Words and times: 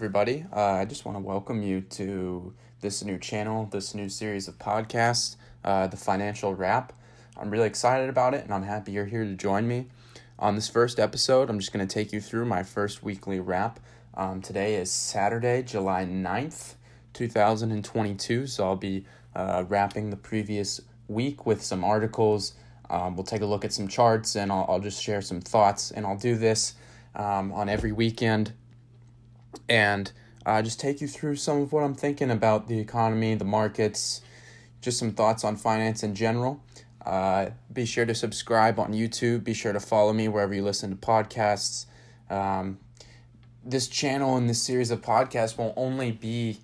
everybody. 0.00 0.46
Uh, 0.50 0.62
I 0.62 0.86
just 0.86 1.04
want 1.04 1.18
to 1.18 1.22
welcome 1.22 1.62
you 1.62 1.82
to 1.82 2.54
this 2.80 3.04
new 3.04 3.18
channel, 3.18 3.66
this 3.66 3.94
new 3.94 4.08
series 4.08 4.48
of 4.48 4.58
podcasts, 4.58 5.36
uh, 5.62 5.88
The 5.88 5.98
Financial 5.98 6.54
Wrap. 6.54 6.94
I'm 7.36 7.50
really 7.50 7.66
excited 7.66 8.08
about 8.08 8.32
it, 8.32 8.42
and 8.42 8.54
I'm 8.54 8.62
happy 8.62 8.92
you're 8.92 9.04
here 9.04 9.26
to 9.26 9.34
join 9.34 9.68
me. 9.68 9.88
On 10.38 10.54
this 10.54 10.70
first 10.70 10.98
episode, 10.98 11.50
I'm 11.50 11.58
just 11.58 11.70
going 11.70 11.86
to 11.86 11.94
take 11.94 12.14
you 12.14 12.20
through 12.22 12.46
my 12.46 12.62
first 12.62 13.02
weekly 13.02 13.40
wrap. 13.40 13.78
Um, 14.14 14.40
today 14.40 14.76
is 14.76 14.90
Saturday, 14.90 15.62
July 15.62 16.06
9th, 16.06 16.76
2022, 17.12 18.46
so 18.46 18.64
I'll 18.64 18.76
be 18.76 19.04
uh, 19.36 19.64
wrapping 19.68 20.08
the 20.08 20.16
previous 20.16 20.80
week 21.08 21.44
with 21.44 21.62
some 21.62 21.84
articles. 21.84 22.54
Um, 22.88 23.16
we'll 23.16 23.24
take 23.24 23.42
a 23.42 23.46
look 23.46 23.66
at 23.66 23.72
some 23.74 23.86
charts, 23.86 24.34
and 24.34 24.50
I'll, 24.50 24.64
I'll 24.66 24.80
just 24.80 25.02
share 25.02 25.20
some 25.20 25.42
thoughts, 25.42 25.90
and 25.90 26.06
I'll 26.06 26.16
do 26.16 26.36
this 26.36 26.72
um, 27.14 27.52
on 27.52 27.68
every 27.68 27.92
weekend 27.92 28.54
and 29.68 30.12
uh, 30.46 30.62
just 30.62 30.80
take 30.80 31.00
you 31.00 31.08
through 31.08 31.36
some 31.36 31.62
of 31.62 31.72
what 31.72 31.82
I'm 31.82 31.94
thinking 31.94 32.30
about 32.30 32.68
the 32.68 32.78
economy, 32.78 33.34
the 33.34 33.44
markets, 33.44 34.22
just 34.80 34.98
some 34.98 35.12
thoughts 35.12 35.44
on 35.44 35.56
finance 35.56 36.02
in 36.02 36.14
general. 36.14 36.62
Uh, 37.04 37.50
be 37.72 37.86
sure 37.86 38.04
to 38.04 38.14
subscribe 38.14 38.78
on 38.78 38.92
YouTube. 38.92 39.44
Be 39.44 39.54
sure 39.54 39.72
to 39.72 39.80
follow 39.80 40.12
me 40.12 40.28
wherever 40.28 40.54
you 40.54 40.62
listen 40.62 40.90
to 40.90 40.96
podcasts. 40.96 41.86
Um, 42.28 42.78
this 43.64 43.88
channel 43.88 44.36
and 44.36 44.48
this 44.48 44.62
series 44.62 44.90
of 44.90 45.02
podcasts 45.02 45.56
won't 45.56 45.74
only 45.76 46.12
be 46.12 46.58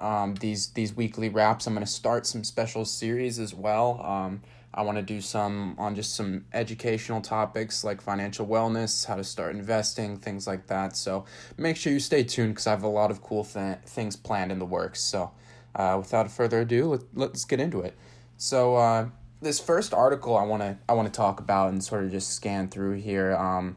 um, 0.00 0.34
these 0.36 0.68
these 0.68 0.94
weekly 0.94 1.28
wraps. 1.28 1.66
I'm 1.66 1.74
going 1.74 1.86
to 1.86 1.90
start 1.90 2.26
some 2.26 2.44
special 2.44 2.84
series 2.84 3.38
as 3.38 3.54
well. 3.54 4.02
Um, 4.02 4.42
I 4.74 4.82
want 4.82 4.96
to 4.96 5.02
do 5.02 5.20
some 5.20 5.74
on 5.78 5.94
just 5.94 6.14
some 6.14 6.46
educational 6.52 7.20
topics 7.20 7.84
like 7.84 8.00
financial 8.00 8.46
wellness, 8.46 9.06
how 9.06 9.16
to 9.16 9.24
start 9.24 9.54
investing, 9.54 10.16
things 10.16 10.46
like 10.46 10.66
that. 10.68 10.96
So 10.96 11.26
make 11.58 11.76
sure 11.76 11.92
you 11.92 12.00
stay 12.00 12.24
tuned 12.24 12.54
because 12.54 12.66
I 12.66 12.70
have 12.70 12.82
a 12.82 12.88
lot 12.88 13.10
of 13.10 13.22
cool 13.22 13.44
th- 13.44 13.78
things 13.84 14.16
planned 14.16 14.50
in 14.50 14.58
the 14.58 14.64
works. 14.64 15.02
So 15.02 15.30
uh, 15.74 15.96
without 15.98 16.30
further 16.30 16.60
ado, 16.60 16.86
let, 16.86 17.00
let's 17.14 17.44
get 17.44 17.60
into 17.60 17.80
it. 17.80 17.94
So 18.38 18.76
uh, 18.76 19.08
this 19.42 19.60
first 19.60 19.92
article 19.92 20.36
I 20.36 20.44
want 20.44 20.62
to 20.62 20.78
I 20.88 20.94
want 20.94 21.12
to 21.12 21.16
talk 21.16 21.38
about 21.38 21.70
and 21.70 21.84
sort 21.84 22.04
of 22.04 22.10
just 22.10 22.30
scan 22.30 22.68
through 22.68 22.94
here 22.94 23.34
um, 23.34 23.74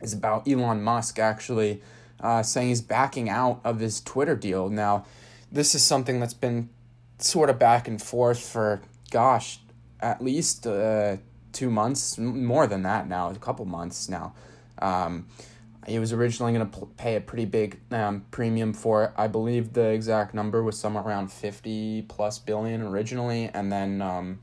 is 0.00 0.12
about 0.12 0.48
Elon 0.48 0.82
Musk 0.82 1.20
actually 1.20 1.80
uh, 2.18 2.42
saying 2.42 2.68
he's 2.68 2.82
backing 2.82 3.28
out 3.28 3.60
of 3.62 3.78
his 3.78 4.00
Twitter 4.00 4.34
deal. 4.34 4.68
Now, 4.68 5.04
this 5.50 5.74
is 5.74 5.82
something 5.84 6.18
that's 6.18 6.34
been 6.34 6.70
sort 7.18 7.50
of 7.50 7.58
back 7.58 7.86
and 7.86 8.02
forth 8.02 8.40
for 8.40 8.82
gosh 9.10 9.60
at 10.02 10.22
least 10.22 10.66
uh, 10.66 11.16
two 11.52 11.70
months, 11.70 12.18
more 12.18 12.66
than 12.66 12.82
that 12.82 13.08
now, 13.08 13.30
a 13.30 13.34
couple 13.36 13.64
months 13.64 14.08
now. 14.08 14.34
Um, 14.80 15.26
he 15.86 15.98
was 15.98 16.12
originally 16.12 16.52
going 16.52 16.70
to 16.70 16.78
pl- 16.78 16.92
pay 16.96 17.16
a 17.16 17.20
pretty 17.20 17.44
big 17.44 17.80
um, 17.90 18.24
premium 18.30 18.72
for 18.72 19.04
it. 19.04 19.12
I 19.16 19.26
believe 19.26 19.72
the 19.72 19.88
exact 19.88 20.34
number 20.34 20.62
was 20.62 20.78
somewhere 20.78 21.02
around 21.02 21.32
50 21.32 22.02
plus 22.02 22.38
billion 22.38 22.82
originally, 22.82 23.50
and 23.52 23.72
then 23.72 24.00
um, 24.00 24.40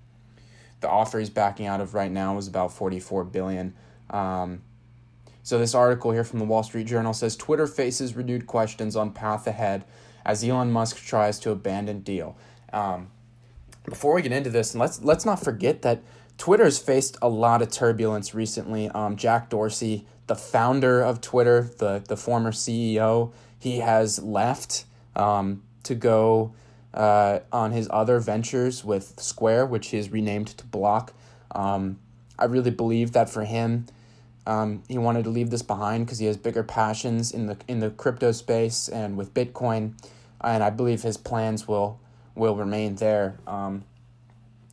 the 0.81 0.89
offer 0.89 1.19
he's 1.19 1.29
backing 1.29 1.65
out 1.65 1.81
of 1.81 1.93
right 1.93 2.11
now 2.11 2.37
is 2.37 2.47
about 2.47 2.73
44 2.73 3.23
billion. 3.25 3.73
Um, 4.09 4.61
so 5.43 5.57
this 5.57 5.73
article 5.73 6.11
here 6.11 6.23
from 6.23 6.39
the 6.39 6.45
Wall 6.45 6.63
Street 6.63 6.87
Journal 6.87 7.13
says 7.13 7.35
Twitter 7.35 7.67
faces 7.67 8.15
renewed 8.15 8.45
questions 8.45 8.95
on 8.95 9.11
path 9.11 9.47
ahead 9.47 9.85
as 10.25 10.43
Elon 10.43 10.71
Musk 10.71 10.97
tries 10.97 11.39
to 11.39 11.51
abandon 11.51 12.01
deal. 12.01 12.37
Um, 12.73 13.09
before 13.89 14.13
we 14.13 14.21
get 14.21 14.31
into 14.31 14.49
this, 14.49 14.73
and 14.73 14.81
let's 14.81 15.01
let's 15.01 15.25
not 15.25 15.43
forget 15.43 15.81
that 15.81 16.01
Twitter's 16.37 16.79
faced 16.79 17.17
a 17.21 17.29
lot 17.29 17.61
of 17.61 17.69
turbulence 17.71 18.33
recently. 18.33 18.89
Um, 18.89 19.15
Jack 19.15 19.49
Dorsey, 19.49 20.05
the 20.27 20.35
founder 20.35 21.01
of 21.01 21.21
Twitter, 21.21 21.69
the 21.77 22.03
the 22.07 22.17
former 22.17 22.51
CEO, 22.51 23.31
he 23.59 23.79
has 23.79 24.21
left 24.23 24.85
um, 25.15 25.63
to 25.83 25.95
go 25.95 26.53
uh, 26.93 27.39
on 27.51 27.71
his 27.71 27.87
other 27.91 28.19
ventures 28.19 28.83
with 28.83 29.19
Square, 29.19 29.67
which 29.67 29.89
he 29.89 29.97
has 29.97 30.09
renamed 30.09 30.47
to 30.47 30.65
Block. 30.65 31.13
Um, 31.51 31.99
I 32.37 32.45
really 32.45 32.71
believe 32.71 33.11
that 33.11 33.29
for 33.29 33.43
him, 33.43 33.87
um, 34.47 34.81
he 34.87 34.97
wanted 34.97 35.25
to 35.25 35.29
leave 35.29 35.49
this 35.49 35.61
behind 35.61 36.05
because 36.05 36.19
he 36.19 36.25
has 36.25 36.37
bigger 36.37 36.63
passions 36.63 37.31
in 37.31 37.47
the 37.47 37.57
in 37.67 37.79
the 37.79 37.89
crypto 37.89 38.31
space 38.31 38.87
and 38.87 39.17
with 39.17 39.33
Bitcoin, 39.33 39.93
and 40.41 40.63
I 40.63 40.69
believe 40.69 41.03
his 41.03 41.17
plans 41.17 41.67
will 41.67 41.99
will 42.39 42.55
remain 42.55 42.95
there. 42.95 43.37
Um, 43.45 43.83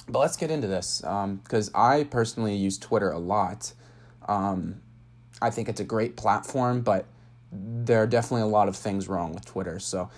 but 0.08 0.20
let's 0.20 0.36
get 0.36 0.50
into 0.50 0.68
this 0.68 1.00
because 1.00 1.68
um, 1.68 1.74
I 1.74 2.04
personally 2.04 2.54
use 2.54 2.78
Twitter 2.78 3.10
a 3.10 3.18
lot. 3.18 3.72
Um, 4.28 4.80
I 5.42 5.50
think 5.50 5.68
it's 5.68 5.80
a 5.80 5.84
great 5.84 6.16
platform, 6.16 6.80
but 6.80 7.06
there 7.52 8.02
are 8.02 8.06
definitely 8.06 8.42
a 8.42 8.46
lot 8.46 8.68
of 8.68 8.76
things 8.76 9.08
wrong 9.08 9.32
with 9.32 9.44
Twitter. 9.44 9.78
So 9.78 10.10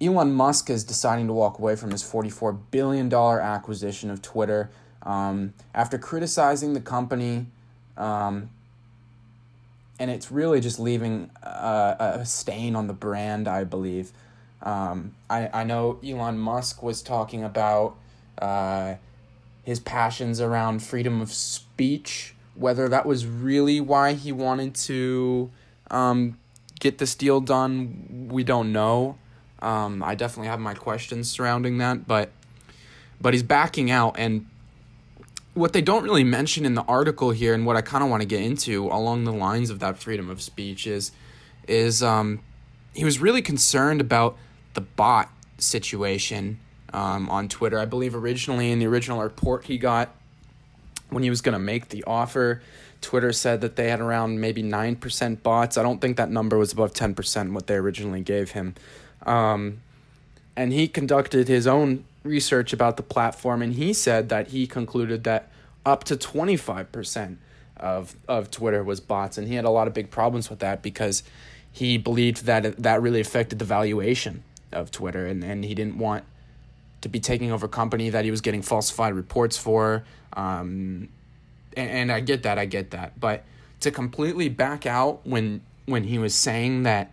Elon 0.00 0.32
Musk 0.32 0.70
is 0.70 0.84
deciding 0.84 1.26
to 1.26 1.32
walk 1.32 1.58
away 1.58 1.76
from 1.76 1.90
his 1.90 2.02
$44 2.02 2.58
billion 2.70 3.12
acquisition 3.12 4.10
of 4.10 4.22
Twitter 4.22 4.70
um, 5.02 5.54
after 5.74 5.98
criticizing 5.98 6.74
the 6.74 6.80
company. 6.80 7.46
Um, 7.96 8.50
and 9.98 10.10
it's 10.10 10.30
really 10.32 10.60
just 10.60 10.80
leaving 10.80 11.30
a, 11.42 12.16
a 12.20 12.26
stain 12.26 12.74
on 12.74 12.86
the 12.86 12.94
brand, 12.94 13.46
I 13.46 13.64
believe. 13.64 14.12
Um, 14.62 15.14
I, 15.28 15.48
I 15.52 15.64
know 15.64 15.98
Elon 16.04 16.38
Musk 16.38 16.82
was 16.82 17.02
talking 17.02 17.42
about 17.42 17.96
uh, 18.38 18.94
his 19.62 19.80
passions 19.80 20.40
around 20.40 20.82
freedom 20.82 21.20
of 21.20 21.32
speech, 21.32 22.34
whether 22.54 22.88
that 22.88 23.06
was 23.06 23.26
really 23.26 23.80
why 23.80 24.14
he 24.14 24.32
wanted 24.32 24.74
to 24.74 25.50
um, 25.90 26.38
get 26.78 26.98
this 26.98 27.14
deal 27.14 27.40
done, 27.40 28.28
we 28.30 28.44
don't 28.44 28.72
know. 28.72 29.16
Um, 29.60 30.02
I 30.02 30.14
definitely 30.14 30.48
have 30.48 30.60
my 30.60 30.74
questions 30.74 31.30
surrounding 31.30 31.78
that, 31.78 32.06
but 32.06 32.30
but 33.20 33.34
he's 33.34 33.42
backing 33.42 33.90
out 33.90 34.14
and 34.18 34.46
what 35.52 35.74
they 35.74 35.82
don't 35.82 36.04
really 36.04 36.24
mention 36.24 36.64
in 36.64 36.74
the 36.74 36.82
article 36.82 37.32
here 37.32 37.52
and 37.52 37.66
what 37.66 37.76
I 37.76 37.82
kind 37.82 38.02
of 38.02 38.08
want 38.08 38.22
to 38.22 38.26
get 38.26 38.40
into 38.40 38.86
along 38.86 39.24
the 39.24 39.32
lines 39.32 39.68
of 39.68 39.78
that 39.80 39.98
freedom 39.98 40.30
of 40.30 40.40
speech 40.40 40.86
is 40.86 41.12
is 41.68 42.02
um, 42.02 42.40
he 42.94 43.04
was 43.04 43.18
really 43.18 43.42
concerned 43.42 44.00
about 44.00 44.36
the 44.74 44.80
bot 44.80 45.30
situation 45.58 46.58
um, 46.92 47.28
on 47.30 47.48
Twitter. 47.48 47.78
I 47.78 47.84
believe 47.84 48.14
originally 48.14 48.70
in 48.70 48.78
the 48.78 48.86
original 48.86 49.22
report 49.22 49.64
he 49.64 49.78
got 49.78 50.14
when 51.10 51.22
he 51.22 51.30
was 51.30 51.40
going 51.40 51.52
to 51.54 51.58
make 51.58 51.88
the 51.88 52.04
offer, 52.04 52.62
Twitter 53.00 53.32
said 53.32 53.60
that 53.62 53.76
they 53.76 53.88
had 53.88 54.00
around 54.00 54.40
maybe 54.40 54.62
9% 54.62 55.42
bots. 55.42 55.76
I 55.76 55.82
don't 55.82 56.00
think 56.00 56.16
that 56.16 56.30
number 56.30 56.56
was 56.56 56.72
above 56.72 56.92
10% 56.92 57.52
what 57.52 57.66
they 57.66 57.74
originally 57.74 58.20
gave 58.20 58.52
him. 58.52 58.74
Um, 59.26 59.80
and 60.56 60.72
he 60.72 60.88
conducted 60.88 61.48
his 61.48 61.66
own 61.66 62.04
research 62.22 62.72
about 62.72 62.96
the 62.96 63.02
platform 63.02 63.62
and 63.62 63.74
he 63.74 63.92
said 63.92 64.28
that 64.28 64.48
he 64.48 64.66
concluded 64.66 65.24
that 65.24 65.50
up 65.86 66.04
to 66.04 66.16
25% 66.16 67.36
of, 67.76 68.14
of 68.28 68.50
Twitter 68.50 68.84
was 68.84 69.00
bots. 69.00 69.38
And 69.38 69.48
he 69.48 69.54
had 69.54 69.64
a 69.64 69.70
lot 69.70 69.88
of 69.88 69.94
big 69.94 70.10
problems 70.10 70.50
with 70.50 70.58
that 70.58 70.82
because 70.82 71.22
he 71.72 71.96
believed 71.96 72.44
that 72.44 72.76
that 72.76 73.00
really 73.00 73.20
affected 73.20 73.58
the 73.58 73.64
valuation 73.64 74.42
of 74.72 74.90
Twitter, 74.90 75.26
and, 75.26 75.42
and 75.42 75.64
he 75.64 75.74
didn't 75.74 75.98
want 75.98 76.24
to 77.00 77.08
be 77.08 77.20
taking 77.20 77.50
over 77.50 77.66
a 77.66 77.68
company 77.68 78.10
that 78.10 78.24
he 78.24 78.30
was 78.30 78.40
getting 78.40 78.62
falsified 78.62 79.14
reports 79.14 79.56
for. 79.56 80.04
Um, 80.34 81.08
and, 81.76 81.90
and 81.90 82.12
I 82.12 82.20
get 82.20 82.42
that, 82.42 82.58
I 82.58 82.66
get 82.66 82.90
that, 82.90 83.18
but 83.18 83.44
to 83.80 83.90
completely 83.90 84.48
back 84.48 84.86
out 84.86 85.26
when 85.26 85.62
when 85.86 86.04
he 86.04 86.18
was 86.18 86.34
saying 86.34 86.84
that 86.84 87.10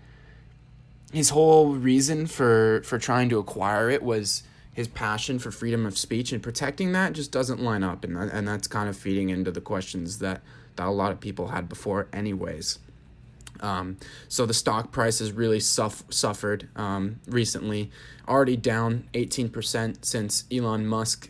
his 1.11 1.29
whole 1.29 1.73
reason 1.73 2.27
for 2.27 2.81
for 2.83 2.99
trying 2.99 3.29
to 3.29 3.39
acquire 3.39 3.89
it 3.89 4.03
was 4.03 4.43
his 4.73 4.87
passion 4.87 5.39
for 5.39 5.49
freedom 5.49 5.85
of 5.85 5.97
speech 5.97 6.31
and 6.31 6.43
protecting 6.43 6.91
that 6.91 7.13
just 7.13 7.31
doesn't 7.31 7.61
line 7.61 7.83
up 7.83 8.03
and 8.03 8.17
and 8.17 8.47
that's 8.47 8.67
kind 8.67 8.89
of 8.89 8.95
feeding 8.95 9.29
into 9.29 9.49
the 9.51 9.61
questions 9.61 10.19
that 10.19 10.41
that 10.75 10.87
a 10.87 10.91
lot 10.91 11.11
of 11.11 11.19
people 11.19 11.47
had 11.47 11.67
before 11.67 12.07
anyways 12.11 12.79
um, 13.61 13.97
so 14.27 14.45
the 14.45 14.53
stock 14.53 14.91
price 14.91 15.19
has 15.19 15.31
really 15.31 15.59
suff- 15.59 16.03
suffered 16.09 16.69
um, 16.75 17.19
recently, 17.27 17.91
already 18.27 18.57
down 18.57 19.07
18% 19.13 20.03
since 20.05 20.43
Elon 20.51 20.85
Musk 20.85 21.29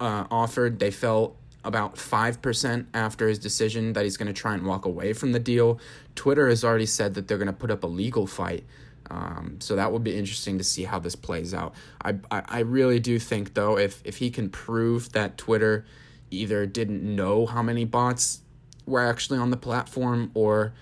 uh, 0.00 0.24
offered. 0.30 0.78
They 0.78 0.90
fell 0.90 1.36
about 1.64 1.96
5% 1.96 2.86
after 2.94 3.28
his 3.28 3.38
decision 3.38 3.92
that 3.92 4.04
he's 4.04 4.16
going 4.16 4.28
to 4.28 4.32
try 4.32 4.54
and 4.54 4.66
walk 4.66 4.86
away 4.86 5.12
from 5.12 5.32
the 5.32 5.38
deal. 5.38 5.78
Twitter 6.14 6.48
has 6.48 6.64
already 6.64 6.86
said 6.86 7.14
that 7.14 7.28
they're 7.28 7.38
going 7.38 7.46
to 7.46 7.52
put 7.52 7.70
up 7.70 7.84
a 7.84 7.86
legal 7.86 8.26
fight. 8.26 8.64
Um, 9.10 9.56
so 9.58 9.76
that 9.76 9.90
will 9.90 9.98
be 9.98 10.16
interesting 10.16 10.56
to 10.58 10.64
see 10.64 10.84
how 10.84 11.00
this 11.00 11.16
plays 11.16 11.52
out. 11.52 11.74
I, 12.02 12.14
I, 12.30 12.42
I 12.46 12.58
really 12.60 13.00
do 13.00 13.18
think, 13.18 13.54
though, 13.54 13.76
if, 13.76 14.00
if 14.04 14.18
he 14.18 14.30
can 14.30 14.48
prove 14.48 15.12
that 15.12 15.36
Twitter 15.36 15.84
either 16.30 16.64
didn't 16.64 17.02
know 17.02 17.44
how 17.44 17.62
many 17.62 17.84
bots 17.84 18.40
were 18.86 19.00
actually 19.00 19.38
on 19.38 19.50
the 19.50 19.56
platform 19.56 20.30
or 20.34 20.72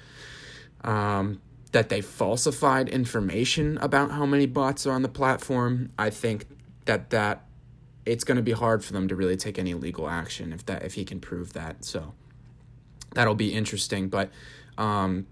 um, 0.84 1.40
that 1.72 1.88
they 1.88 2.00
falsified 2.00 2.88
information 2.88 3.78
about 3.78 4.10
how 4.10 4.24
many 4.24 4.46
bots 4.46 4.86
are 4.86 4.92
on 4.92 5.02
the 5.02 5.08
platform, 5.08 5.90
I 5.98 6.10
think 6.10 6.46
that 6.86 7.10
that 7.10 7.44
it's 8.06 8.24
going 8.24 8.36
to 8.36 8.42
be 8.42 8.52
hard 8.52 8.82
for 8.82 8.94
them 8.94 9.06
to 9.08 9.14
really 9.14 9.36
take 9.36 9.58
any 9.58 9.74
legal 9.74 10.08
action 10.08 10.52
if 10.52 10.64
that 10.66 10.82
if 10.82 10.94
he 10.94 11.04
can 11.04 11.20
prove 11.20 11.52
that. 11.52 11.84
So 11.84 12.14
that'll 13.14 13.34
be 13.34 13.52
interesting. 13.52 14.08
But 14.08 14.30
um, 14.78 15.26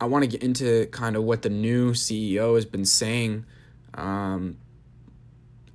I 0.00 0.06
want 0.06 0.24
to 0.24 0.28
get 0.28 0.42
into 0.42 0.86
kind 0.86 1.16
of 1.16 1.24
what 1.24 1.42
the 1.42 1.48
new 1.48 1.92
CEO 1.92 2.54
has 2.54 2.64
been 2.64 2.84
saying. 2.84 3.44
Um, 3.94 4.58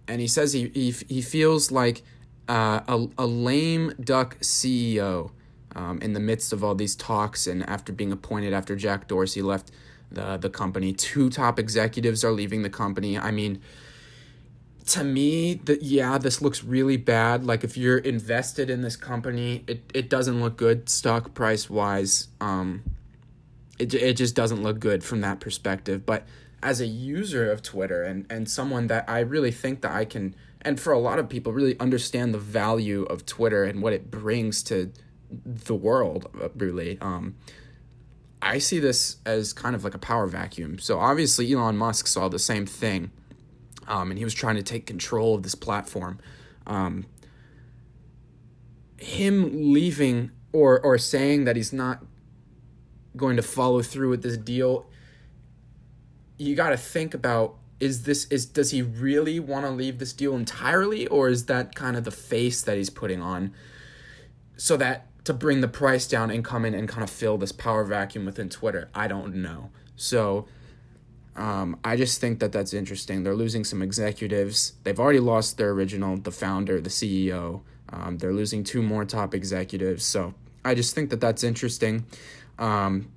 and 0.07 0.19
he 0.19 0.27
says 0.27 0.53
he, 0.53 0.69
he, 0.69 0.91
he 0.91 1.21
feels 1.21 1.71
like 1.71 2.03
uh, 2.47 2.81
a, 2.87 3.07
a 3.17 3.25
lame 3.25 3.93
duck 4.01 4.37
CEO 4.39 5.31
um, 5.75 5.99
in 6.01 6.13
the 6.13 6.19
midst 6.19 6.53
of 6.53 6.63
all 6.63 6.75
these 6.75 6.95
talks 6.95 7.47
and 7.47 7.67
after 7.67 7.91
being 7.91 8.11
appointed 8.11 8.53
after 8.53 8.75
Jack 8.75 9.07
Dorsey 9.07 9.41
left 9.41 9.71
the, 10.11 10.37
the 10.37 10.49
company. 10.49 10.93
Two 10.93 11.29
top 11.29 11.59
executives 11.59 12.23
are 12.23 12.31
leaving 12.31 12.61
the 12.61 12.69
company. 12.69 13.17
I 13.17 13.31
mean, 13.31 13.61
to 14.87 15.03
me, 15.03 15.55
that 15.65 15.81
yeah, 15.81 16.17
this 16.17 16.41
looks 16.41 16.63
really 16.63 16.97
bad. 16.97 17.45
Like 17.45 17.63
if 17.63 17.77
you're 17.77 17.97
invested 17.97 18.69
in 18.69 18.81
this 18.81 18.95
company, 18.95 19.63
it, 19.67 19.91
it 19.93 20.09
doesn't 20.09 20.41
look 20.41 20.57
good 20.57 20.89
stock 20.89 21.33
price 21.33 21.69
wise. 21.69 22.27
Um, 22.41 22.83
it 23.79 23.93
it 23.93 24.17
just 24.17 24.35
doesn't 24.35 24.61
look 24.61 24.79
good 24.79 25.03
from 25.03 25.21
that 25.21 25.39
perspective. 25.39 26.05
But 26.05 26.25
as 26.61 26.79
a 26.79 26.87
user 26.87 27.51
of 27.51 27.61
Twitter 27.61 28.03
and 28.03 28.25
and 28.29 28.49
someone 28.49 28.87
that 28.87 29.09
I 29.09 29.19
really 29.19 29.51
think 29.51 29.81
that 29.81 29.91
I 29.91 30.05
can 30.05 30.35
and 30.61 30.79
for 30.79 30.93
a 30.93 30.99
lot 30.99 31.19
of 31.19 31.27
people 31.27 31.51
really 31.51 31.77
understand 31.79 32.33
the 32.33 32.39
value 32.39 33.03
of 33.03 33.25
Twitter 33.25 33.63
and 33.63 33.81
what 33.81 33.93
it 33.93 34.09
brings 34.09 34.63
to 34.63 34.91
the 35.45 35.75
world 35.75 36.29
uh, 36.41 36.49
really 36.55 36.97
um 37.01 37.35
I 38.41 38.57
see 38.57 38.79
this 38.79 39.17
as 39.25 39.53
kind 39.53 39.73
of 39.73 39.85
like 39.85 39.93
a 39.93 39.97
power 39.97 40.27
vacuum. 40.27 40.77
So 40.77 40.99
obviously 40.99 41.51
Elon 41.53 41.77
Musk 41.77 42.07
saw 42.07 42.27
the 42.27 42.39
same 42.39 42.65
thing. 42.65 43.09
Um, 43.87 44.11
and 44.11 44.17
he 44.17 44.25
was 44.25 44.33
trying 44.33 44.57
to 44.57 44.63
take 44.63 44.85
control 44.85 45.35
of 45.35 45.43
this 45.43 45.55
platform. 45.55 46.19
Um, 46.67 47.05
him 48.97 49.71
leaving 49.73 50.31
or 50.51 50.79
or 50.81 50.97
saying 50.97 51.45
that 51.45 51.55
he's 51.55 51.73
not 51.73 52.03
going 53.15 53.35
to 53.35 53.41
follow 53.41 53.81
through 53.81 54.09
with 54.09 54.23
this 54.23 54.37
deal 54.37 54.85
you 56.37 56.55
got 56.55 56.69
to 56.69 56.77
think 56.77 57.13
about 57.13 57.55
is 57.79 58.03
this 58.03 58.25
is 58.25 58.45
does 58.45 58.71
he 58.71 58.81
really 58.81 59.39
want 59.39 59.65
to 59.65 59.71
leave 59.71 59.99
this 59.99 60.13
deal 60.13 60.35
entirely 60.35 61.05
or 61.07 61.27
is 61.27 61.45
that 61.45 61.75
kind 61.75 61.97
of 61.97 62.03
the 62.05 62.11
face 62.11 62.61
that 62.61 62.77
he's 62.77 62.89
putting 62.89 63.21
on 63.21 63.53
so 64.55 64.77
that 64.77 65.07
to 65.23 65.33
bring 65.33 65.61
the 65.61 65.67
price 65.67 66.07
down 66.07 66.29
and 66.29 66.43
come 66.43 66.65
in 66.65 66.73
and 66.73 66.87
kind 66.87 67.03
of 67.03 67.09
fill 67.09 67.37
this 67.37 67.51
power 67.51 67.83
vacuum 67.83 68.25
within 68.25 68.49
Twitter 68.49 68.89
I 68.93 69.07
don't 69.07 69.35
know 69.35 69.69
so 69.95 70.47
um, 71.35 71.79
I 71.83 71.95
just 71.95 72.21
think 72.21 72.39
that 72.39 72.51
that's 72.51 72.73
interesting. 72.73 73.23
They're 73.23 73.35
losing 73.35 73.63
some 73.63 73.81
executives. 73.81 74.73
They've 74.83 74.99
already 74.99 75.19
lost 75.19 75.57
their 75.57 75.71
original, 75.71 76.17
the 76.17 76.31
founder, 76.31 76.79
the 76.79 76.89
CEO. 76.89 77.61
Um, 77.89 78.17
they're 78.17 78.33
losing 78.33 78.63
two 78.63 78.83
more 78.83 79.05
top 79.05 79.33
executives. 79.33 80.05
So 80.05 80.33
I 80.63 80.75
just 80.75 80.93
think 80.93 81.09
that 81.09 81.21
that's 81.21 81.43
interesting. 81.43 82.05
Um, 82.59 83.09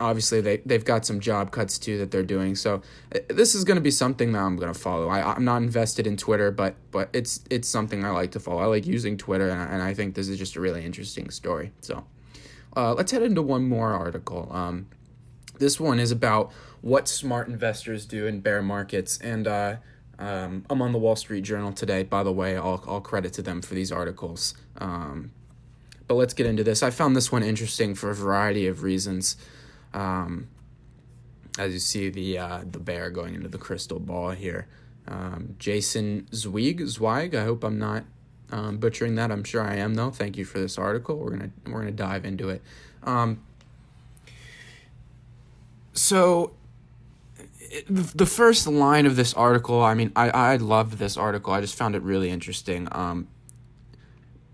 obviously 0.00 0.40
they 0.40 0.58
they've 0.58 0.84
got 0.84 1.06
some 1.06 1.20
job 1.20 1.50
cuts 1.50 1.78
too 1.78 1.98
that 1.98 2.10
they're 2.10 2.22
doing. 2.22 2.54
So 2.54 2.82
uh, 3.14 3.20
this 3.28 3.54
is 3.54 3.64
going 3.64 3.76
to 3.76 3.82
be 3.82 3.90
something 3.90 4.32
that 4.32 4.40
I'm 4.40 4.56
going 4.56 4.72
to 4.72 4.78
follow. 4.78 5.08
I 5.08 5.34
I'm 5.34 5.44
not 5.44 5.62
invested 5.62 6.06
in 6.06 6.16
Twitter, 6.16 6.50
but 6.50 6.74
but 6.90 7.08
it's 7.12 7.40
it's 7.50 7.68
something 7.68 8.04
I 8.04 8.10
like 8.10 8.32
to 8.32 8.40
follow. 8.40 8.60
I 8.60 8.66
like 8.66 8.86
using 8.86 9.16
Twitter, 9.16 9.48
and 9.48 9.60
I, 9.60 9.64
and 9.66 9.82
I 9.82 9.94
think 9.94 10.14
this 10.14 10.28
is 10.28 10.38
just 10.38 10.56
a 10.56 10.60
really 10.60 10.84
interesting 10.84 11.30
story. 11.30 11.72
So 11.80 12.04
uh, 12.76 12.94
let's 12.94 13.12
head 13.12 13.22
into 13.22 13.42
one 13.42 13.68
more 13.68 13.92
article. 13.92 14.48
Um, 14.50 14.88
this 15.58 15.78
one 15.78 16.00
is 16.00 16.10
about 16.10 16.52
what 16.80 17.08
smart 17.08 17.48
investors 17.48 18.04
do 18.06 18.26
in 18.26 18.40
bear 18.40 18.62
markets, 18.62 19.18
and 19.18 19.46
uh, 19.46 19.76
um, 20.18 20.64
I'm 20.68 20.82
on 20.82 20.92
the 20.92 20.98
Wall 20.98 21.16
Street 21.16 21.42
Journal 21.42 21.72
today. 21.72 22.02
By 22.02 22.22
the 22.22 22.32
way, 22.32 22.56
all 22.56 22.82
all 22.86 23.00
credit 23.00 23.32
to 23.34 23.42
them 23.42 23.62
for 23.62 23.74
these 23.74 23.92
articles. 23.92 24.54
Um, 24.78 25.30
but 26.06 26.16
let's 26.16 26.34
get 26.34 26.46
into 26.46 26.62
this. 26.62 26.82
I 26.82 26.90
found 26.90 27.16
this 27.16 27.32
one 27.32 27.42
interesting 27.42 27.94
for 27.94 28.10
a 28.10 28.14
variety 28.14 28.66
of 28.66 28.82
reasons. 28.82 29.36
Um, 29.94 30.48
as 31.58 31.72
you 31.72 31.78
see 31.78 32.10
the 32.10 32.38
uh, 32.38 32.64
the 32.70 32.78
bear 32.78 33.10
going 33.10 33.34
into 33.34 33.48
the 33.48 33.58
crystal 33.58 34.00
ball 34.00 34.30
here. 34.30 34.66
Um, 35.06 35.54
Jason 35.58 36.26
Zweig, 36.34 36.86
Zweig. 36.86 37.34
I 37.34 37.44
hope 37.44 37.62
I'm 37.62 37.78
not 37.78 38.04
um, 38.50 38.78
butchering 38.78 39.14
that. 39.16 39.30
I'm 39.30 39.44
sure 39.44 39.62
I 39.62 39.76
am 39.76 39.94
though. 39.94 40.10
Thank 40.10 40.36
you 40.36 40.44
for 40.44 40.58
this 40.58 40.78
article. 40.78 41.16
We're 41.16 41.30
gonna 41.30 41.50
we're 41.66 41.80
gonna 41.80 41.92
dive 41.92 42.24
into 42.24 42.48
it. 42.48 42.62
Um, 43.02 43.42
so 45.92 46.54
the 47.88 48.26
first 48.26 48.66
line 48.66 49.06
of 49.06 49.16
this 49.16 49.34
article, 49.34 49.82
I 49.82 49.94
mean, 49.94 50.12
I 50.16 50.30
I 50.30 50.56
loved 50.56 50.98
this 50.98 51.16
article. 51.16 51.52
I 51.52 51.60
just 51.60 51.76
found 51.76 51.94
it 51.94 52.02
really 52.02 52.30
interesting. 52.30 52.88
Um, 52.92 53.28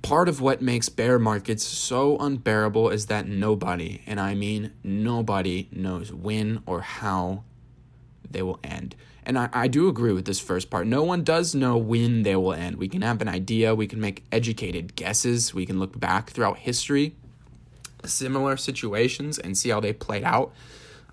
part 0.03 0.29
of 0.29 0.41
what 0.41 0.63
makes 0.63 0.89
bear 0.89 1.19
markets 1.19 1.65
so 1.65 2.17
unbearable 2.19 2.91
is 2.91 3.07
that 3.07 3.27
nobody, 3.27 4.03
and 4.07 4.21
I 4.21 4.35
mean 4.35 4.73
nobody, 4.83 5.69
knows 5.73 6.13
when 6.13 6.63
or 6.67 6.81
how 6.81 7.45
they 8.31 8.43
will 8.43 8.61
end. 8.65 8.97
And 9.25 9.39
I, 9.39 9.49
I 9.53 9.69
do 9.69 9.89
agree 9.89 10.13
with 10.13 10.25
this 10.25 10.41
first 10.41 10.71
part. 10.71 10.87
No 10.87 11.03
one 11.03 11.23
does 11.23 11.55
know 11.55 11.77
when 11.77 12.23
they 12.23 12.35
will 12.37 12.55
end. 12.55 12.77
We 12.77 12.89
can 12.89 13.03
have 13.03 13.21
an 13.21 13.29
idea, 13.29 13.75
we 13.75 13.87
can 13.87 14.01
make 14.01 14.25
educated 14.33 14.97
guesses, 14.97 15.53
we 15.53 15.67
can 15.67 15.79
look 15.79 15.99
back 15.99 16.31
throughout 16.31 16.59
history, 16.59 17.15
similar 18.05 18.57
situations, 18.57 19.39
and 19.39 19.57
see 19.57 19.69
how 19.69 19.81
they 19.81 19.93
played 19.93 20.25
out. 20.25 20.53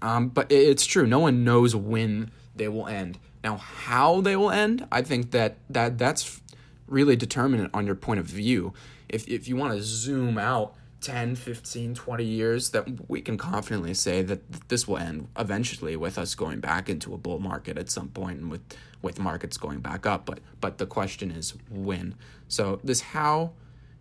Um, 0.01 0.30
but 0.30 0.51
it's 0.51 0.86
true, 0.86 1.06
no 1.06 1.19
one 1.19 1.44
knows 1.44 1.75
when 1.75 2.31
they 2.56 2.68
will 2.68 2.88
end. 2.88 3.19
Now, 3.44 3.57
how 3.57 4.22
they 4.22 4.36
will 4.36 4.51
end, 4.51 4.88
I 4.92 5.01
think 5.01 5.31
that, 5.31 5.57
that 5.69 5.98
that's 5.98 6.42
really 6.88 7.16
determinant 7.16 7.72
on 7.74 7.86
your 7.86 7.95
point 7.95 8.19
of 8.19 8.25
view. 8.25 8.74
If, 9.10 9.28
if 9.28 9.48
you 9.48 9.56
want 9.56 9.74
to 9.74 9.81
zoom 9.81 10.38
out 10.38 10.75
10, 11.01 11.36
15, 11.36 11.94
20 11.95 12.24
years, 12.24 12.72
that 12.72 13.10
we 13.10 13.22
can 13.22 13.38
confidently 13.38 13.94
say 13.94 14.22
that 14.24 14.69
this 14.69 14.88
will 14.88 14.98
end 14.98 15.28
eventually 15.38 15.95
with 15.95 16.18
us 16.18 16.34
going 16.36 16.60
back 16.60 16.89
into 16.89 17.13
a 17.13 17.18
bull 17.18 17.39
market 17.39 17.78
at 17.78 17.89
some 17.89 18.10
point 18.10 18.39
and 18.39 18.51
with, 18.51 18.62
with 19.01 19.19
markets 19.19 19.57
going 19.57 19.80
back 19.80 20.06
up. 20.06 20.25
But, 20.25 20.39
but 20.60 20.78
the 20.78 20.88
question 20.88 21.31
is 21.31 21.54
when. 21.69 22.16
So 22.48 22.80
this 22.84 23.01
how 23.01 23.51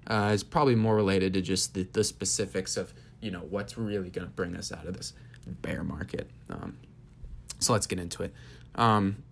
uh, 0.07 0.31
is 0.33 0.43
probably 0.43 0.75
more 0.75 0.97
related 0.97 1.35
to 1.35 1.43
just 1.43 1.75
the, 1.75 1.83
the 1.83 2.05
specifics 2.05 2.77
of, 2.77 2.95
you 3.21 3.31
know, 3.31 3.41
what's 3.51 3.77
really 3.77 4.11
going 4.11 4.27
to 4.27 4.33
bring 4.33 4.57
us 4.57 4.73
out 4.73 4.87
of 4.87 4.97
this 4.97 5.13
bear 5.47 5.85
market. 5.85 6.31
Um, 6.51 6.79
so 7.59 7.73
let's 7.73 7.87
get 7.87 7.99
into 7.99 8.23
it. 8.23 8.33
Um, 8.75 9.23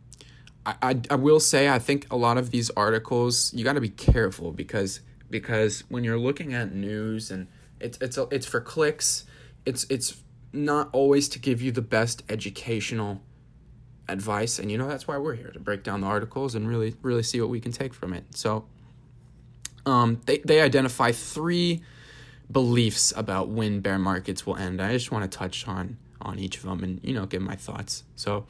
I, 0.67 0.75
I, 0.83 1.01
I 1.11 1.15
will 1.17 1.41
say 1.41 1.69
I 1.69 1.79
think 1.79 2.07
a 2.11 2.17
lot 2.17 2.39
of 2.39 2.51
these 2.51 2.71
articles 2.71 3.53
you 3.55 3.65
got 3.65 3.75
to 3.75 3.81
be 3.81 3.89
careful 3.89 4.53
because 4.53 5.01
because 5.31 5.85
when 5.89 6.05
you're 6.05 6.19
looking 6.19 6.55
at 6.55 6.75
news 6.75 7.31
and 7.31 7.49
it's 7.81 7.99
it's 8.01 8.17
a, 8.17 8.27
it's 8.31 8.47
for 8.47 8.61
clicks, 8.61 9.25
it's 9.67 9.85
it's 9.91 10.23
not 10.53 10.89
always 10.93 11.29
to 11.31 11.39
give 11.39 11.61
you 11.61 11.73
the 11.73 11.83
best 11.83 12.23
educational 12.29 13.21
advice 14.07 14.59
and 14.59 14.71
you 14.71 14.77
know 14.77 14.87
that's 14.87 15.09
why 15.09 15.17
we're 15.17 15.35
here 15.35 15.51
to 15.51 15.59
break 15.59 15.83
down 15.83 16.03
the 16.03 16.07
articles 16.07 16.55
and 16.55 16.69
really 16.69 16.95
really 17.01 17.23
see 17.23 17.41
what 17.41 17.51
we 17.51 17.61
can 17.61 17.73
take 17.73 17.93
from 17.93 18.13
it. 18.13 18.25
So 18.37 18.67
um 19.87 20.21
they 20.27 20.39
they 20.39 20.61
identify 20.61 21.13
three 21.13 21.83
beliefs 22.51 23.13
about 23.17 23.49
when 23.49 23.81
bear 23.81 23.99
markets 23.99 24.47
will 24.47 24.57
end. 24.57 24.81
I 24.81 24.93
just 24.93 25.11
want 25.11 25.31
to 25.31 25.39
touch 25.39 25.67
on 25.67 25.97
on 26.21 26.39
each 26.39 26.57
of 26.59 26.63
them 26.63 26.83
and 26.85 27.01
you 27.03 27.13
know 27.13 27.27
give 27.27 27.43
my 27.43 27.57
thoughts. 27.57 28.05
So 28.17 28.47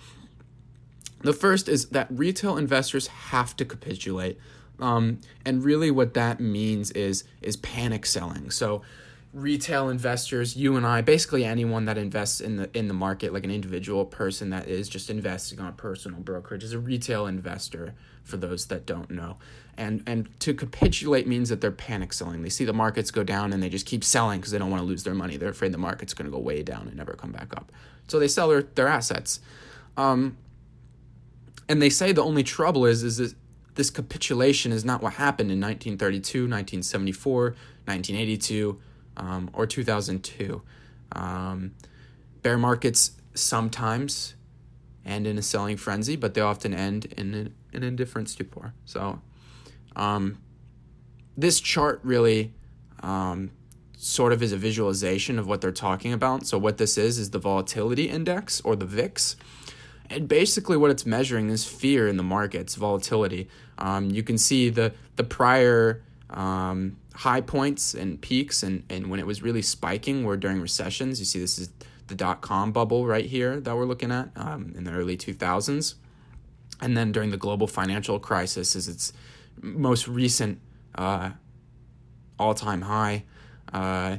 the 1.25 1.33
first 1.33 1.69
is 1.69 1.87
that 1.87 2.07
retail 2.11 2.57
investors 2.57 3.09
have 3.09 3.57
to 3.57 3.64
capitulate. 3.64 4.38
Um, 4.78 5.21
and 5.45 5.64
really 5.64 5.90
what 5.90 6.14
that 6.14 6.40
means 6.40 6.90
is 6.93 7.25
is 7.40 7.57
panic 7.57 8.07
selling. 8.07 8.50
So 8.50 8.83
retail 9.33 9.88
investors, 9.88 10.57
you 10.57 10.76
and 10.76 10.87
I, 10.87 11.00
basically 11.00 11.45
anyone 11.45 11.87
that 11.87 11.97
invests 11.99 12.40
in 12.40 12.57
the 12.57 12.76
in 12.76 12.88
the 12.88 12.95
market, 12.95 13.33
like 13.33 13.45
an 13.45 13.50
individual 13.50 14.04
person 14.04 14.50
that 14.50 14.69
is 14.69 14.88
just 14.88 15.11
investing 15.11 15.61
on 15.61 15.69
a 15.69 15.73
personal 15.73 16.21
brokerage, 16.21 16.62
is 16.62 16.73
a 16.73 16.78
retail 16.78 17.26
investor. 17.26 17.95
For 18.23 18.38
those 18.38 18.66
that 18.66 18.87
don't 18.87 19.11
know, 19.11 19.37
and 19.76 20.02
and 20.07 20.28
to 20.40 20.54
capitulate 20.54 21.26
means 21.26 21.50
that 21.50 21.61
they're 21.61 21.71
panic 21.71 22.14
selling. 22.14 22.43
They 22.43 22.49
see 22.49 22.64
the 22.64 22.73
markets 22.73 23.11
go 23.11 23.23
down 23.23 23.52
and 23.52 23.62
they 23.62 23.69
just 23.69 23.85
keep 23.85 24.02
selling 24.02 24.40
because 24.40 24.50
they 24.50 24.59
don't 24.59 24.71
want 24.71 24.81
to 24.81 24.87
lose 24.87 25.04
their 25.04 25.14
money. 25.14 25.37
They're 25.37 25.50
afraid 25.50 25.73
the 25.73 25.78
market's 25.78 26.14
going 26.14 26.25
to 26.25 26.33
go 26.35 26.38
way 26.38 26.62
down 26.62 26.88
and 26.88 26.97
never 26.97 27.12
come 27.12 27.33
back 27.33 27.54
up. 27.54 27.71
So 28.09 28.19
they 28.19 28.28
sell 28.28 28.49
their 28.49 28.62
their 28.62 28.88
assets. 28.88 29.40
Um, 29.99 30.38
and 31.68 31.80
they 31.80 31.90
say 31.90 32.12
the 32.12 32.23
only 32.23 32.42
trouble 32.42 32.87
is 32.87 33.02
is 33.02 33.16
that 33.18 33.35
this 33.75 33.90
capitulation 33.90 34.73
is 34.73 34.85
not 34.85 35.02
what 35.02 35.14
happened 35.14 35.50
in 35.50 35.61
1932, 35.61 36.42
1974, 36.42 37.42
1982, 37.87 38.80
um, 39.16 39.50
or 39.52 39.66
2002. 39.66 40.62
Um, 41.12 41.73
bear 42.42 42.56
markets 42.56 43.12
sometimes 43.35 44.35
end 45.04 45.26
in 45.26 45.38
a 45.38 45.42
selling 45.42 45.76
frenzy, 45.76 46.16
but 46.16 46.35
they 46.35 46.40
often 46.40 46.73
end 46.73 47.06
in 47.16 47.35
an, 47.35 47.54
an 47.73 47.83
indifferent 47.83 48.28
stupor. 48.28 48.75
So, 48.85 49.21
um, 49.97 50.38
this 51.37 51.61
chart 51.61 52.00
really 52.02 52.52
um, 53.02 53.50
sort 53.97 54.33
of 54.33 54.42
is 54.42 54.52
a 54.52 54.56
visualization 54.56 55.38
of 55.38 55.47
what 55.47 55.61
they're 55.61 55.73
talking 55.73 56.12
about. 56.12 56.47
So, 56.47 56.59
what 56.59 56.78
this 56.78 56.97
is 56.97 57.18
is 57.18 57.30
the 57.30 57.38
volatility 57.38 58.09
index 58.09 58.61
or 58.61 58.76
the 58.76 58.87
VIX. 58.87 59.37
And 60.11 60.28
basically, 60.28 60.76
what 60.76 60.90
it's 60.90 61.06
measuring 61.06 61.49
is 61.49 61.64
fear 61.64 62.06
in 62.08 62.16
the 62.16 62.23
markets, 62.23 62.75
volatility. 62.75 63.49
Um, 63.78 64.11
you 64.11 64.23
can 64.23 64.38
see 64.38 64.68
the 64.68 64.92
the 65.16 65.25
prior 65.25 66.02
um, 66.30 66.96
high 67.14 67.40
points 67.40 67.94
and 67.94 68.20
peaks, 68.20 68.62
and, 68.62 68.84
and 68.90 69.08
when 69.08 69.20
it 69.20 69.26
was 69.26 69.42
really 69.42 69.62
spiking 69.62 70.25
were 70.25 70.37
during 70.37 70.61
recessions. 70.61 71.18
You 71.18 71.25
see, 71.25 71.40
this 71.40 71.58
is 71.58 71.70
the 72.06 72.14
dot 72.14 72.40
com 72.42 72.73
bubble 72.73 73.06
right 73.06 73.25
here 73.25 73.61
that 73.61 73.76
we're 73.76 73.87
looking 73.87 74.12
at 74.12 74.30
um, 74.37 74.75
in 74.76 74.84
the 74.84 74.92
early 74.92 75.16
2000s. 75.16 75.94
And 76.80 76.96
then 76.96 77.12
during 77.12 77.30
the 77.30 77.37
global 77.37 77.66
financial 77.66 78.18
crisis 78.18 78.76
is 78.76 78.88
its 78.88 79.12
most 79.62 80.08
recent 80.08 80.61
uh, 80.94 81.30
all 82.38 82.54
time 82.54 82.82
high. 82.82 83.25
Uh, 83.73 84.18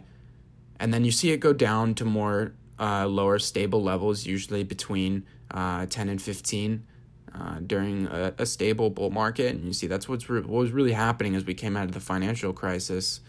and 0.79 0.93
then 0.93 1.05
you 1.05 1.11
see 1.11 1.31
it 1.31 1.37
go 1.37 1.53
down 1.53 1.93
to 1.95 2.05
more 2.05 2.53
uh, 2.79 3.07
lower 3.07 3.39
stable 3.39 3.83
levels, 3.83 4.25
usually 4.25 4.63
between 4.63 5.25
uh, 5.51 5.85
10 5.85 6.09
and 6.09 6.21
15 6.21 6.85
uh, 7.33 7.59
during 7.65 8.07
a, 8.07 8.33
a, 8.37 8.45
stable 8.45 8.89
bull 8.89 9.09
market. 9.09 9.55
And 9.55 9.65
you 9.65 9.73
see 9.73 9.87
that's 9.87 10.07
what's 10.07 10.29
re- 10.29 10.41
what 10.41 10.49
was 10.49 10.71
really 10.71 10.93
happening 10.93 11.35
as 11.35 11.45
we 11.45 11.53
came 11.53 11.75
out 11.75 11.85
of 11.85 11.91
the 11.91 11.99
financial 11.99 12.53
crisis 12.53 13.19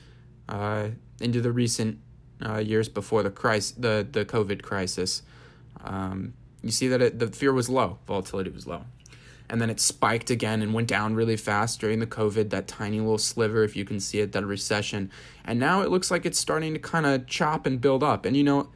uh, 0.48 0.88
into 1.20 1.40
the 1.40 1.52
recent 1.52 1.98
uh, 2.44 2.58
years 2.58 2.88
before 2.88 3.22
the 3.22 3.30
crisis, 3.30 3.72
the, 3.72 4.06
the 4.10 4.24
COVID 4.24 4.62
crisis. 4.62 5.22
Um, 5.84 6.34
you 6.62 6.70
see 6.70 6.88
that 6.88 7.02
it, 7.02 7.18
the 7.18 7.28
fear 7.28 7.52
was 7.52 7.68
low, 7.68 7.98
volatility 8.06 8.50
was 8.50 8.66
low 8.66 8.82
and 9.48 9.60
then 9.60 9.70
it 9.70 9.80
spiked 9.80 10.30
again 10.30 10.62
and 10.62 10.74
went 10.74 10.88
down 10.88 11.14
really 11.14 11.36
fast 11.36 11.80
during 11.80 12.00
the 12.00 12.06
COVID, 12.06 12.50
that 12.50 12.66
tiny 12.66 12.98
little 12.98 13.18
sliver, 13.18 13.62
if 13.62 13.76
you 13.76 13.84
can 13.84 14.00
see 14.00 14.20
it, 14.20 14.32
that 14.32 14.44
recession. 14.44 15.10
And 15.44 15.60
now 15.60 15.82
it 15.82 15.90
looks 15.90 16.10
like 16.10 16.26
it's 16.26 16.38
starting 16.38 16.72
to 16.74 16.80
kind 16.80 17.06
of 17.06 17.26
chop 17.26 17.66
and 17.66 17.80
build 17.80 18.02
up. 18.02 18.24
And 18.24 18.36
you 18.36 18.42
know, 18.42 18.70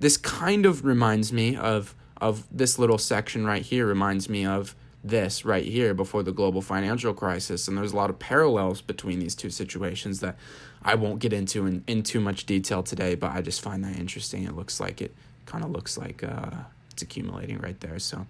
this 0.00 0.16
kind 0.16 0.64
of 0.66 0.84
reminds 0.84 1.32
me 1.32 1.56
of 1.56 1.94
of 2.20 2.46
this 2.50 2.78
little 2.78 2.98
section 2.98 3.44
right 3.46 3.62
here 3.62 3.86
reminds 3.86 4.28
me 4.28 4.46
of 4.46 4.74
this 5.02 5.44
right 5.44 5.64
here 5.64 5.92
before 5.92 6.22
the 6.22 6.32
global 6.32 6.62
financial 6.62 7.12
crisis. 7.12 7.68
And 7.68 7.76
there's 7.76 7.92
a 7.92 7.96
lot 7.96 8.08
of 8.08 8.18
parallels 8.18 8.80
between 8.80 9.18
these 9.18 9.34
two 9.34 9.50
situations 9.50 10.20
that 10.20 10.36
I 10.82 10.94
won't 10.94 11.18
get 11.18 11.32
into 11.32 11.66
in, 11.66 11.84
in 11.86 12.02
too 12.02 12.20
much 12.20 12.46
detail 12.46 12.82
today 12.82 13.14
but 13.14 13.32
I 13.32 13.42
just 13.42 13.60
find 13.60 13.84
that 13.84 13.98
interesting. 13.98 14.44
It 14.44 14.56
looks 14.56 14.80
like 14.80 15.02
it 15.02 15.14
kind 15.44 15.62
of 15.62 15.70
looks 15.70 15.98
like 15.98 16.24
uh, 16.24 16.50
it's 16.90 17.02
accumulating 17.02 17.58
right 17.58 17.78
there. 17.80 17.98
So 17.98 18.26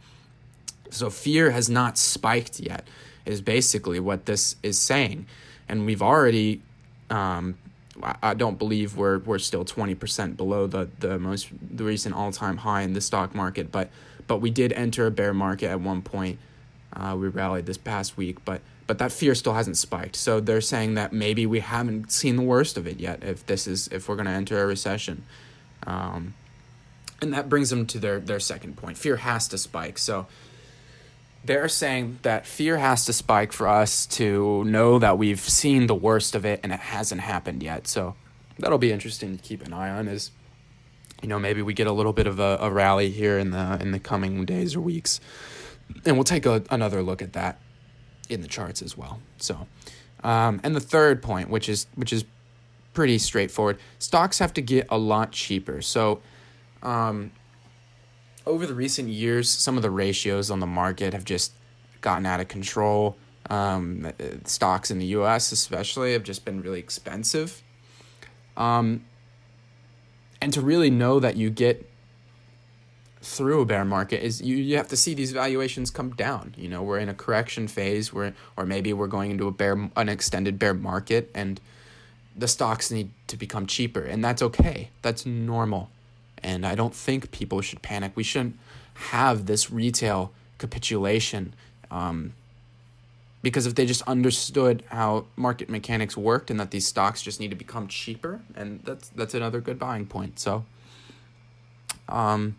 so 0.90 1.10
fear 1.10 1.50
has 1.50 1.68
not 1.68 1.98
spiked 1.98 2.60
yet, 2.60 2.86
is 3.26 3.40
basically 3.40 4.00
what 4.00 4.26
this 4.26 4.56
is 4.62 4.78
saying. 4.78 5.26
And 5.68 5.86
we've 5.86 6.02
already, 6.02 6.62
um, 7.10 7.56
I 8.22 8.34
don't 8.34 8.58
believe 8.58 8.96
we're 8.96 9.18
we're 9.18 9.38
still 9.38 9.64
twenty 9.64 9.94
percent 9.94 10.36
below 10.36 10.66
the 10.66 10.88
the 10.98 11.18
most 11.18 11.48
the 11.62 11.84
recent 11.84 12.14
all 12.14 12.32
time 12.32 12.58
high 12.58 12.82
in 12.82 12.92
the 12.92 13.00
stock 13.00 13.34
market, 13.34 13.70
but 13.70 13.90
but 14.26 14.38
we 14.38 14.50
did 14.50 14.72
enter 14.72 15.06
a 15.06 15.10
bear 15.10 15.32
market 15.32 15.68
at 15.68 15.80
one 15.80 16.02
point. 16.02 16.38
Uh, 16.92 17.16
we 17.18 17.28
rallied 17.28 17.66
this 17.66 17.78
past 17.78 18.16
week, 18.16 18.44
but 18.44 18.62
but 18.86 18.98
that 18.98 19.12
fear 19.12 19.34
still 19.34 19.54
hasn't 19.54 19.76
spiked. 19.76 20.16
So 20.16 20.40
they're 20.40 20.60
saying 20.60 20.94
that 20.94 21.12
maybe 21.12 21.46
we 21.46 21.60
haven't 21.60 22.10
seen 22.10 22.36
the 22.36 22.42
worst 22.42 22.76
of 22.76 22.86
it 22.86 22.98
yet. 22.98 23.22
If 23.22 23.46
this 23.46 23.66
is 23.66 23.88
if 23.88 24.08
we're 24.08 24.16
going 24.16 24.26
to 24.26 24.32
enter 24.32 24.62
a 24.62 24.66
recession, 24.66 25.24
um, 25.86 26.34
and 27.22 27.32
that 27.32 27.48
brings 27.48 27.70
them 27.70 27.86
to 27.86 27.98
their 27.98 28.20
their 28.20 28.40
second 28.40 28.76
point. 28.76 28.98
Fear 28.98 29.16
has 29.16 29.48
to 29.48 29.58
spike. 29.58 29.98
So 29.98 30.26
they're 31.44 31.68
saying 31.68 32.18
that 32.22 32.46
fear 32.46 32.78
has 32.78 33.04
to 33.04 33.12
spike 33.12 33.52
for 33.52 33.68
us 33.68 34.06
to 34.06 34.64
know 34.64 34.98
that 34.98 35.18
we've 35.18 35.40
seen 35.40 35.86
the 35.86 35.94
worst 35.94 36.34
of 36.34 36.46
it 36.46 36.60
and 36.62 36.72
it 36.72 36.80
hasn't 36.80 37.20
happened 37.20 37.62
yet. 37.62 37.86
So 37.86 38.14
that'll 38.58 38.78
be 38.78 38.92
interesting 38.92 39.36
to 39.36 39.42
keep 39.42 39.64
an 39.64 39.72
eye 39.72 39.90
on. 39.90 40.08
Is 40.08 40.30
you 41.22 41.28
know 41.28 41.38
maybe 41.38 41.62
we 41.62 41.74
get 41.74 41.86
a 41.86 41.92
little 41.92 42.12
bit 42.12 42.26
of 42.26 42.40
a, 42.40 42.58
a 42.60 42.70
rally 42.70 43.10
here 43.10 43.38
in 43.38 43.50
the 43.50 43.78
in 43.80 43.92
the 43.92 43.98
coming 43.98 44.44
days 44.44 44.74
or 44.74 44.80
weeks, 44.80 45.20
and 46.04 46.16
we'll 46.16 46.24
take 46.24 46.46
a, 46.46 46.62
another 46.70 47.02
look 47.02 47.20
at 47.20 47.34
that 47.34 47.60
in 48.28 48.40
the 48.40 48.48
charts 48.48 48.80
as 48.80 48.96
well. 48.96 49.20
So, 49.36 49.66
um, 50.22 50.60
and 50.64 50.74
the 50.74 50.80
third 50.80 51.22
point, 51.22 51.50
which 51.50 51.68
is 51.68 51.86
which 51.94 52.12
is 52.12 52.24
pretty 52.94 53.18
straightforward, 53.18 53.78
stocks 53.98 54.38
have 54.38 54.54
to 54.54 54.62
get 54.62 54.86
a 54.90 54.98
lot 54.98 55.32
cheaper. 55.32 55.82
So. 55.82 56.20
Um, 56.82 57.32
over 58.46 58.66
the 58.66 58.74
recent 58.74 59.08
years, 59.08 59.48
some 59.50 59.76
of 59.76 59.82
the 59.82 59.90
ratios 59.90 60.50
on 60.50 60.60
the 60.60 60.66
market 60.66 61.12
have 61.12 61.24
just 61.24 61.52
gotten 62.00 62.26
out 62.26 62.40
of 62.40 62.48
control. 62.48 63.16
Um, 63.50 64.10
stocks 64.44 64.90
in 64.90 64.98
the 64.98 65.06
U.S. 65.06 65.52
especially 65.52 66.14
have 66.14 66.22
just 66.22 66.44
been 66.44 66.62
really 66.62 66.78
expensive. 66.78 67.62
Um, 68.56 69.04
and 70.40 70.52
to 70.52 70.60
really 70.60 70.90
know 70.90 71.20
that 71.20 71.36
you 71.36 71.50
get 71.50 71.90
through 73.24 73.62
a 73.62 73.64
bear 73.64 73.84
market 73.84 74.22
is 74.22 74.42
you, 74.42 74.56
you 74.56 74.76
have 74.76 74.88
to 74.88 74.96
see 74.96 75.14
these 75.14 75.32
valuations 75.32 75.90
come 75.90 76.10
down. 76.10 76.54
You 76.56 76.68
know, 76.68 76.82
we're 76.82 76.98
in 76.98 77.08
a 77.08 77.14
correction 77.14 77.68
phase 77.68 78.12
where 78.12 78.34
or 78.56 78.66
maybe 78.66 78.92
we're 78.92 79.06
going 79.06 79.30
into 79.30 79.48
a 79.48 79.50
bear 79.50 79.90
an 79.96 80.08
extended 80.08 80.58
bear 80.58 80.74
market 80.74 81.30
and 81.34 81.60
the 82.36 82.48
stocks 82.48 82.90
need 82.90 83.10
to 83.28 83.36
become 83.36 83.66
cheaper 83.66 84.02
and 84.02 84.22
that's 84.22 84.42
okay. 84.42 84.90
That's 85.02 85.24
normal. 85.24 85.90
And 86.44 86.66
I 86.66 86.74
don't 86.74 86.94
think 86.94 87.30
people 87.30 87.62
should 87.62 87.80
panic. 87.80 88.12
We 88.14 88.22
shouldn't 88.22 88.58
have 88.94 89.46
this 89.46 89.70
retail 89.70 90.30
capitulation. 90.58 91.54
Um, 91.90 92.34
because 93.40 93.66
if 93.66 93.74
they 93.74 93.86
just 93.86 94.02
understood 94.02 94.84
how 94.88 95.24
market 95.36 95.70
mechanics 95.70 96.16
worked 96.16 96.50
and 96.50 96.60
that 96.60 96.70
these 96.70 96.86
stocks 96.86 97.22
just 97.22 97.40
need 97.40 97.48
to 97.48 97.56
become 97.56 97.88
cheaper, 97.88 98.42
and 98.54 98.80
that's 98.84 99.08
that's 99.10 99.34
another 99.34 99.60
good 99.60 99.78
buying 99.78 100.06
point. 100.06 100.38
So, 100.38 100.64
um, 102.08 102.56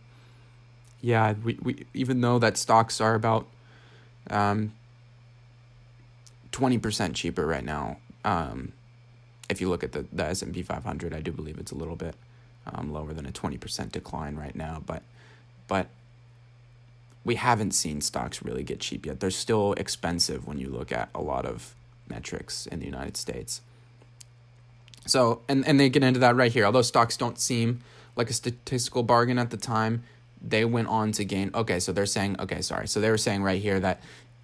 yeah, 1.02 1.34
we, 1.44 1.58
we 1.62 1.86
even 1.94 2.22
though 2.22 2.40
that 2.40 2.58
stocks 2.58 3.00
are 3.00 3.16
about 3.16 3.48
um, 4.30 4.74
20% 6.52 7.14
cheaper 7.14 7.46
right 7.46 7.66
now, 7.66 7.98
um, 8.24 8.74
if 9.50 9.62
you 9.62 9.70
look 9.70 9.84
at 9.84 9.92
the, 9.92 10.06
the 10.12 10.26
S&P 10.26 10.62
500, 10.64 11.14
I 11.14 11.22
do 11.22 11.32
believe 11.32 11.58
it's 11.58 11.72
a 11.72 11.76
little 11.76 11.96
bit 11.96 12.16
um, 12.68 12.92
lower 12.92 13.14
than 13.14 13.26
a 13.26 13.32
20% 13.32 13.92
decline 13.92 14.36
right 14.36 14.56
now. 14.56 14.82
But, 14.86 15.04
but 15.68 15.88
we 17.24 17.36
haven't 17.36 17.72
seen 17.72 18.02
stocks 18.02 18.44
really 18.44 18.64
get 18.64 18.80
cheap 18.80 19.06
yet. 19.06 19.20
They're 19.20 19.32
still 19.32 19.74
expensive 19.74 20.48
when 20.48 20.58
you 20.58 20.70
look 20.70 20.92
at 20.92 21.10
a 21.14 21.22
lot 21.22 21.46
of 21.46 21.74
metrics 22.08 22.66
in 22.68 22.80
the 22.80 22.86
United 22.86 23.18
States. 23.18 23.62
So, 25.08 25.42
and, 25.48 25.68
and 25.68 25.80
they 25.80 25.90
get 25.90 26.04
into 26.04 26.20
that 26.20 26.36
right 26.36 26.52
here. 26.52 26.66
Although 26.66 26.82
stocks 26.82 27.18
don't 27.18 27.40
seem 27.40 27.82
like 28.16 28.30
a 28.30 28.34
statistical 28.34 29.04
bargain 29.04 29.38
at 29.38 29.50
the 29.50 29.58
time, 29.58 30.04
they 30.42 30.66
went 30.66 30.88
on 30.88 31.12
to 31.14 31.26
gain. 31.26 31.52
Okay, 31.54 31.80
so 31.80 31.92
they're 31.92 32.06
saying, 32.06 32.40
okay, 32.40 32.62
sorry. 32.62 32.88
So 32.88 33.02
they 33.02 33.10
were 33.10 33.18
saying 33.18 33.44
right 33.44 33.62
here 33.62 33.80
that 33.80 34.02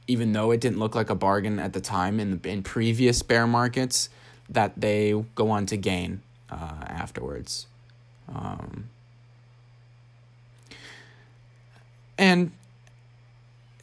even 0.07 0.33
though 0.33 0.51
it 0.51 0.59
didn't 0.59 0.79
look 0.79 0.95
like 0.95 1.09
a 1.09 1.15
bargain 1.15 1.59
at 1.59 1.73
the 1.73 1.81
time 1.81 2.19
in, 2.19 2.41
in 2.43 2.63
previous 2.63 3.21
bear 3.21 3.47
markets, 3.47 4.09
that 4.49 4.73
they 4.75 5.13
go 5.35 5.51
on 5.51 5.65
to 5.67 5.77
gain 5.77 6.21
uh, 6.49 6.83
afterwards. 6.87 7.67
Um, 8.33 8.89
and 12.17 12.51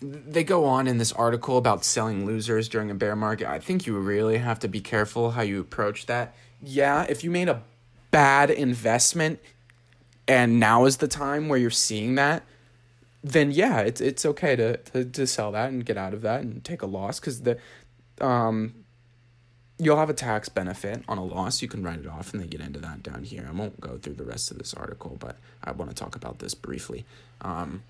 they 0.01 0.45
go 0.45 0.65
on 0.65 0.87
in 0.87 0.99
this 0.99 1.13
article 1.13 1.59
about 1.59 1.85
selling 1.85 2.25
losers 2.25 2.69
during 2.69 2.91
a 2.91 2.95
bear 2.95 3.17
market. 3.17 3.49
I 3.49 3.59
think 3.59 3.87
you 3.87 3.99
really 3.99 4.39
have 4.39 4.61
to 4.61 4.69
be 4.69 4.81
careful 4.81 5.33
how 5.33 5.43
you 5.43 5.61
approach 5.61 6.07
that. 6.07 6.35
Yeah, 6.63 7.05
if 7.09 7.25
you 7.25 7.31
made 7.31 7.49
a 7.49 7.63
bad 8.11 8.51
investment 8.51 9.41
and 10.27 10.61
now 10.61 10.85
is 10.85 10.99
the 10.99 11.09
time 11.09 11.49
where 11.49 11.59
you're 11.59 11.71
seeing 11.71 12.15
that, 12.15 12.45
then 13.25 13.51
yeah, 13.51 13.81
it's 13.81 14.01
it's 14.01 14.25
okay 14.25 14.55
to, 14.57 14.77
to, 14.77 15.05
to 15.05 15.27
sell 15.27 15.51
that 15.53 15.71
and 15.71 15.85
get 15.85 15.97
out 15.97 16.15
of 16.15 16.23
that 16.23 16.43
and 16.43 16.63
take 16.63 16.83
a 16.83 16.87
loss 16.87 17.19
because 17.19 17.43
the 17.43 17.59
um 18.21 18.75
you'll 19.79 19.97
have 19.97 20.11
a 20.11 20.15
tax 20.15 20.49
benefit 20.49 21.03
on 21.09 21.19
a 21.19 21.25
loss. 21.25 21.63
You 21.63 21.69
can 21.69 21.83
write 21.83 22.01
it 22.01 22.07
off, 22.07 22.33
and 22.33 22.43
they 22.43 22.47
get 22.47 22.61
into 22.61 22.81
that 22.81 23.03
down 23.03 23.25
here. 23.25 23.47
I 23.49 23.53
won't 23.53 23.81
go 23.81 23.99
through 23.99 24.15
the 24.15 24.25
rest 24.25 24.51
of 24.51 24.59
this 24.59 24.75
article, 24.75 25.17
but 25.21 25.37
I 25.63 25.73
want 25.73 25.91
to 25.91 25.95
talk 25.95 26.17
about 26.17 26.41
this 26.41 26.55
briefly. 26.55 27.05
Um, 27.41 27.83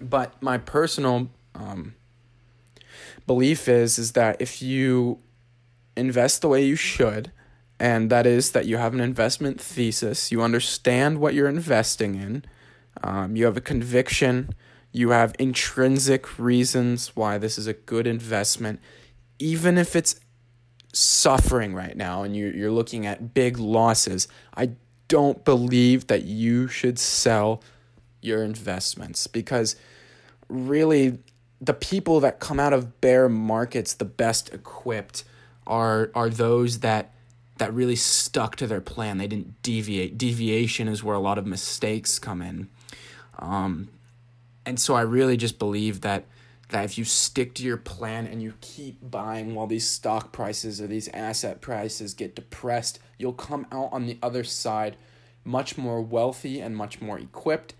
but 0.00 0.40
my 0.42 0.58
personal 0.58 1.28
um, 1.54 1.94
belief 3.26 3.68
is 3.68 3.98
is 3.98 4.12
that 4.12 4.40
if 4.40 4.60
you 4.60 5.18
invest 5.96 6.42
the 6.42 6.48
way 6.48 6.64
you 6.64 6.76
should, 6.76 7.30
and 7.78 8.10
that 8.10 8.26
is 8.26 8.52
that 8.52 8.66
you 8.66 8.76
have 8.76 8.94
an 8.94 9.00
investment 9.00 9.60
thesis, 9.60 10.32
you 10.32 10.42
understand 10.42 11.18
what 11.18 11.34
you're 11.34 11.48
investing 11.48 12.14
in, 12.14 12.44
um, 13.02 13.36
you 13.36 13.44
have 13.44 13.56
a 13.56 13.60
conviction, 13.60 14.54
you 14.92 15.10
have 15.10 15.34
intrinsic 15.38 16.38
reasons 16.38 17.14
why 17.14 17.38
this 17.38 17.58
is 17.58 17.66
a 17.66 17.72
good 17.72 18.06
investment, 18.06 18.80
even 19.38 19.78
if 19.78 19.94
it's 19.94 20.20
suffering 20.92 21.74
right 21.74 21.96
now 21.96 22.22
and 22.22 22.36
you're, 22.36 22.54
you're 22.54 22.70
looking 22.70 23.06
at 23.06 23.34
big 23.34 23.58
losses, 23.58 24.28
I 24.56 24.72
don't 25.08 25.44
believe 25.44 26.06
that 26.06 26.24
you 26.24 26.68
should 26.68 26.98
sell 26.98 27.62
your 28.20 28.42
investments 28.42 29.26
because 29.26 29.76
really 30.48 31.18
the 31.60 31.74
people 31.74 32.20
that 32.20 32.40
come 32.40 32.60
out 32.60 32.72
of 32.72 33.00
bear 33.00 33.28
markets 33.28 33.94
the 33.94 34.04
best 34.04 34.52
equipped 34.52 35.24
are 35.66 36.10
are 36.14 36.28
those 36.28 36.80
that 36.80 37.12
that 37.58 37.72
really 37.72 37.96
stuck 37.96 38.56
to 38.56 38.66
their 38.66 38.80
plan. 38.80 39.18
They 39.18 39.28
didn't 39.28 39.62
deviate. 39.62 40.18
Deviation 40.18 40.88
is 40.88 41.04
where 41.04 41.14
a 41.14 41.20
lot 41.20 41.38
of 41.38 41.46
mistakes 41.46 42.18
come 42.18 42.42
in. 42.42 42.68
Um, 43.38 43.88
and 44.66 44.80
so 44.80 44.94
I 44.94 45.02
really 45.02 45.36
just 45.36 45.58
believe 45.58 46.00
that 46.00 46.24
that 46.72 46.84
if 46.84 46.96
you 46.96 47.04
stick 47.04 47.54
to 47.54 47.62
your 47.62 47.76
plan 47.76 48.26
and 48.26 48.42
you 48.42 48.54
keep 48.60 48.98
buying 49.10 49.54
while 49.54 49.66
these 49.66 49.86
stock 49.86 50.32
prices 50.32 50.80
or 50.80 50.86
these 50.86 51.08
asset 51.08 51.60
prices 51.60 52.14
get 52.14 52.34
depressed, 52.34 52.98
you'll 53.18 53.34
come 53.34 53.66
out 53.70 53.90
on 53.92 54.06
the 54.06 54.18
other 54.22 54.42
side 54.42 54.96
much 55.44 55.76
more 55.76 56.00
wealthy 56.00 56.60
and 56.60 56.76
much 56.76 57.00
more 57.00 57.18
equipped 57.18 57.74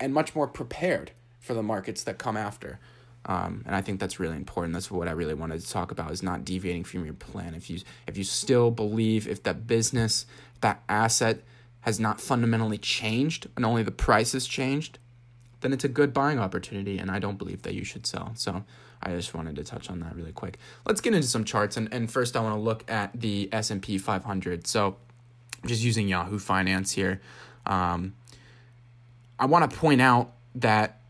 and 0.00 0.14
much 0.14 0.34
more 0.34 0.46
prepared 0.46 1.12
for 1.38 1.52
the 1.52 1.62
markets 1.62 2.02
that 2.04 2.18
come 2.18 2.36
after. 2.36 2.80
Um, 3.26 3.62
and 3.66 3.74
I 3.76 3.82
think 3.82 4.00
that's 4.00 4.18
really 4.18 4.36
important. 4.36 4.72
That's 4.72 4.90
what 4.90 5.08
I 5.08 5.12
really 5.12 5.34
wanted 5.34 5.60
to 5.60 5.70
talk 5.70 5.90
about 5.90 6.10
is 6.10 6.22
not 6.22 6.44
deviating 6.44 6.84
from 6.84 7.04
your 7.04 7.14
plan. 7.14 7.54
If 7.54 7.68
you 7.68 7.80
if 8.06 8.16
you 8.16 8.24
still 8.24 8.70
believe 8.70 9.28
if 9.28 9.42
that 9.42 9.66
business, 9.66 10.24
that 10.62 10.82
asset 10.88 11.42
has 11.80 12.00
not 12.00 12.20
fundamentally 12.20 12.78
changed 12.78 13.48
and 13.56 13.66
only 13.66 13.82
the 13.82 13.90
price 13.90 14.32
has 14.32 14.46
changed, 14.46 14.98
then 15.60 15.72
it's 15.72 15.84
a 15.84 15.88
good 15.88 16.12
buying 16.14 16.38
opportunity 16.38 16.98
and 16.98 17.10
I 17.10 17.18
don't 17.18 17.36
believe 17.38 17.62
that 17.62 17.74
you 17.74 17.84
should 17.84 18.06
sell. 18.06 18.32
So 18.34 18.64
I 19.02 19.10
just 19.10 19.34
wanted 19.34 19.56
to 19.56 19.64
touch 19.64 19.90
on 19.90 20.00
that 20.00 20.14
really 20.14 20.32
quick. 20.32 20.58
Let's 20.86 21.00
get 21.00 21.14
into 21.14 21.26
some 21.26 21.44
charts 21.44 21.76
and, 21.76 21.92
and 21.92 22.10
first 22.10 22.36
I 22.36 22.40
want 22.40 22.54
to 22.54 22.60
look 22.60 22.88
at 22.90 23.18
the 23.18 23.48
S&P 23.52 23.98
500. 23.98 24.66
So 24.66 24.96
I'm 25.62 25.68
just 25.68 25.82
using 25.82 26.08
Yahoo 26.08 26.38
Finance 26.38 26.92
here. 26.92 27.20
Um, 27.66 28.14
I 29.38 29.46
want 29.46 29.70
to 29.70 29.76
point 29.76 30.00
out 30.00 30.32
that 30.54 31.00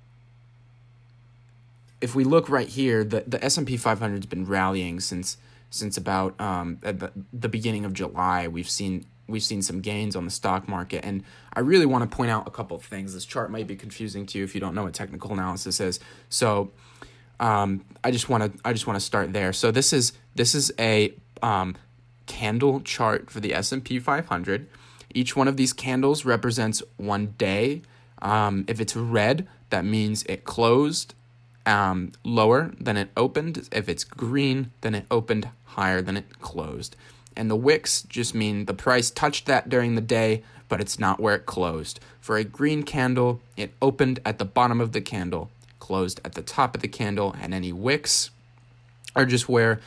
if 2.01 2.15
we 2.15 2.25
look 2.25 2.49
right 2.49 2.69
here, 2.69 3.05
the, 3.05 3.25
the 3.27 3.43
S&P 3.45 3.77
500 3.77 4.17
has 4.17 4.27
been 4.27 4.45
rallying 4.45 5.01
since 5.01 5.37
since 5.71 5.99
about 5.99 6.41
um, 6.41 6.79
the, 6.81 7.13
the 7.31 7.49
beginning 7.49 7.85
of 7.85 7.93
July. 7.93 8.49
We've 8.49 8.71
seen 8.71 9.05
we've 9.29 9.43
seen 9.43 9.63
some 9.63 9.81
gains 9.81 10.17
on 10.17 10.25
the 10.25 10.31
stock 10.31 10.67
market. 10.69 11.05
And 11.05 11.23
I 11.53 11.61
really 11.61 11.87
want 11.87 12.11
to 12.11 12.17
point 12.17 12.31
out 12.31 12.49
a 12.49 12.51
couple 12.51 12.77
of 12.77 12.83
things. 12.83 13.15
This 13.15 13.25
chart 13.25 13.51
might 13.51 13.67
be 13.67 13.77
confusing 13.77 14.27
to 14.27 14.39
you 14.39 14.45
if 14.45 14.55
you 14.55 14.61
don't 14.61 14.75
know 14.75 14.85
what 14.85 14.95
technical 14.95 15.33
analysis 15.33 15.79
is. 15.81 16.01
So 16.29 16.73
um, 17.39 17.85
I 18.03 18.11
just 18.11 18.29
want 18.29 18.53
to 18.53 18.61
I 18.65 18.73
just 18.73 18.87
want 18.87 18.99
to 18.99 19.05
start 19.05 19.33
there. 19.33 19.53
So 19.53 19.71
this 19.71 19.93
is 19.93 20.13
this 20.35 20.55
is 20.55 20.73
a 20.79 21.15
um, 21.43 21.77
candle 22.27 22.81
chart 22.81 23.31
for 23.31 23.41
the 23.41 23.55
S 23.55 23.71
and 23.71 23.85
P 23.85 24.01
500. 24.01 24.69
Each 25.15 25.37
one 25.37 25.47
of 25.47 25.57
these 25.57 25.73
candles 25.73 26.25
represents 26.25 26.83
one 26.97 27.35
day. 27.39 27.83
Um, 28.21 28.65
if 28.67 28.81
it's 28.81 28.97
red, 28.97 29.47
that 29.71 29.85
means 29.85 30.25
it 30.25 30.45
closed 30.45 31.15
um, 31.65 32.13
lower 32.25 32.73
than 32.81 32.97
it 32.97 33.11
opened. 33.17 33.69
If 33.71 33.89
it's 33.89 34.05
green, 34.05 34.73
then 34.81 34.95
it 34.95 35.07
opened 35.11 35.49
higher 35.65 36.03
than 36.03 36.17
it 36.17 36.41
closed 36.41 36.97
and 37.39 37.49
the 37.49 37.57
wicks 37.57 38.03
just 38.03 38.35
mean 38.35 38.67
the 38.67 38.75
price 38.75 39.11
touched 39.11 39.47
that 39.47 39.69
during 39.69 39.95
the 39.95 40.03
day, 40.03 40.43
but 40.69 40.81
it's 40.81 40.99
not 40.99 41.21
where 41.21 41.37
it 41.37 41.47
closed. 41.47 42.01
For 42.21 42.37
a 42.37 42.45
green 42.45 42.83
candle, 42.83 43.41
it 43.57 43.73
opened 43.81 44.19
at 44.27 44.39
the 44.39 44.45
bottom 44.45 44.81
of 44.81 44.93
the 44.93 45.01
candle, 45.01 45.49
closed 45.79 46.21
at 46.25 46.35
the 46.35 46.43
top 46.43 46.75
of 46.75 46.83
the 46.83 46.89
candle, 46.89 47.35
and 47.41 47.55
any 47.55 47.73
wicks 47.73 48.31
are 49.15 49.25
just 49.25 49.49
where 49.49 49.81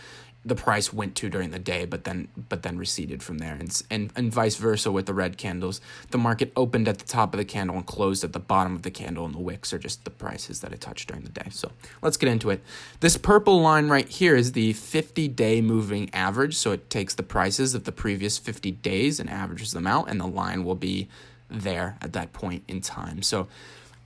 the 0.43 0.55
price 0.55 0.91
went 0.91 1.15
to 1.15 1.29
during 1.29 1.51
the 1.51 1.59
day, 1.59 1.85
but 1.85 2.03
then 2.03 2.27
but 2.49 2.63
then 2.63 2.77
receded 2.77 3.21
from 3.21 3.37
there, 3.37 3.53
and, 3.53 3.81
and 3.91 4.11
and 4.15 4.33
vice 4.33 4.55
versa 4.55 4.91
with 4.91 5.05
the 5.05 5.13
red 5.13 5.37
candles. 5.37 5.81
The 6.09 6.17
market 6.17 6.51
opened 6.55 6.87
at 6.87 6.97
the 6.97 7.05
top 7.05 7.33
of 7.33 7.37
the 7.37 7.45
candle 7.45 7.75
and 7.75 7.85
closed 7.85 8.23
at 8.23 8.33
the 8.33 8.39
bottom 8.39 8.75
of 8.75 8.81
the 8.81 8.89
candle, 8.89 9.25
and 9.25 9.35
the 9.35 9.39
wicks 9.39 9.71
are 9.71 9.77
just 9.77 10.03
the 10.03 10.09
prices 10.09 10.61
that 10.61 10.73
it 10.73 10.81
touched 10.81 11.09
during 11.09 11.23
the 11.23 11.29
day. 11.29 11.47
So 11.51 11.71
let's 12.01 12.17
get 12.17 12.29
into 12.29 12.49
it. 12.49 12.63
This 13.01 13.17
purple 13.17 13.61
line 13.61 13.87
right 13.87 14.07
here 14.07 14.35
is 14.35 14.53
the 14.53 14.73
50-day 14.73 15.61
moving 15.61 16.09
average. 16.11 16.55
So 16.55 16.71
it 16.71 16.89
takes 16.89 17.13
the 17.13 17.23
prices 17.23 17.75
of 17.75 17.83
the 17.83 17.91
previous 17.91 18.39
50 18.39 18.71
days 18.71 19.19
and 19.19 19.29
averages 19.29 19.73
them 19.73 19.85
out, 19.85 20.09
and 20.09 20.19
the 20.19 20.27
line 20.27 20.63
will 20.63 20.75
be 20.75 21.07
there 21.49 21.97
at 22.01 22.13
that 22.13 22.33
point 22.33 22.63
in 22.67 22.81
time. 22.81 23.21
So. 23.21 23.47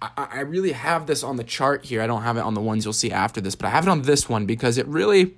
I, 0.02 0.28
I 0.30 0.40
really 0.42 0.74
have 0.74 1.08
this 1.08 1.24
on 1.24 1.38
the 1.38 1.44
chart 1.44 1.86
here. 1.86 2.02
I 2.02 2.06
don't 2.06 2.24
have 2.24 2.36
it 2.36 2.42
on 2.42 2.54
the 2.54 2.60
ones 2.60 2.84
you'll 2.84 2.92
see 2.92 3.14
after 3.14 3.40
this, 3.40 3.56
but 3.56 3.66
I 3.66 3.70
have 3.70 3.88
it 3.88 3.90
on 3.90 4.02
this 4.02 4.28
one 4.28 4.46
because 4.46 4.78
it 4.78 4.86
really 4.88 5.36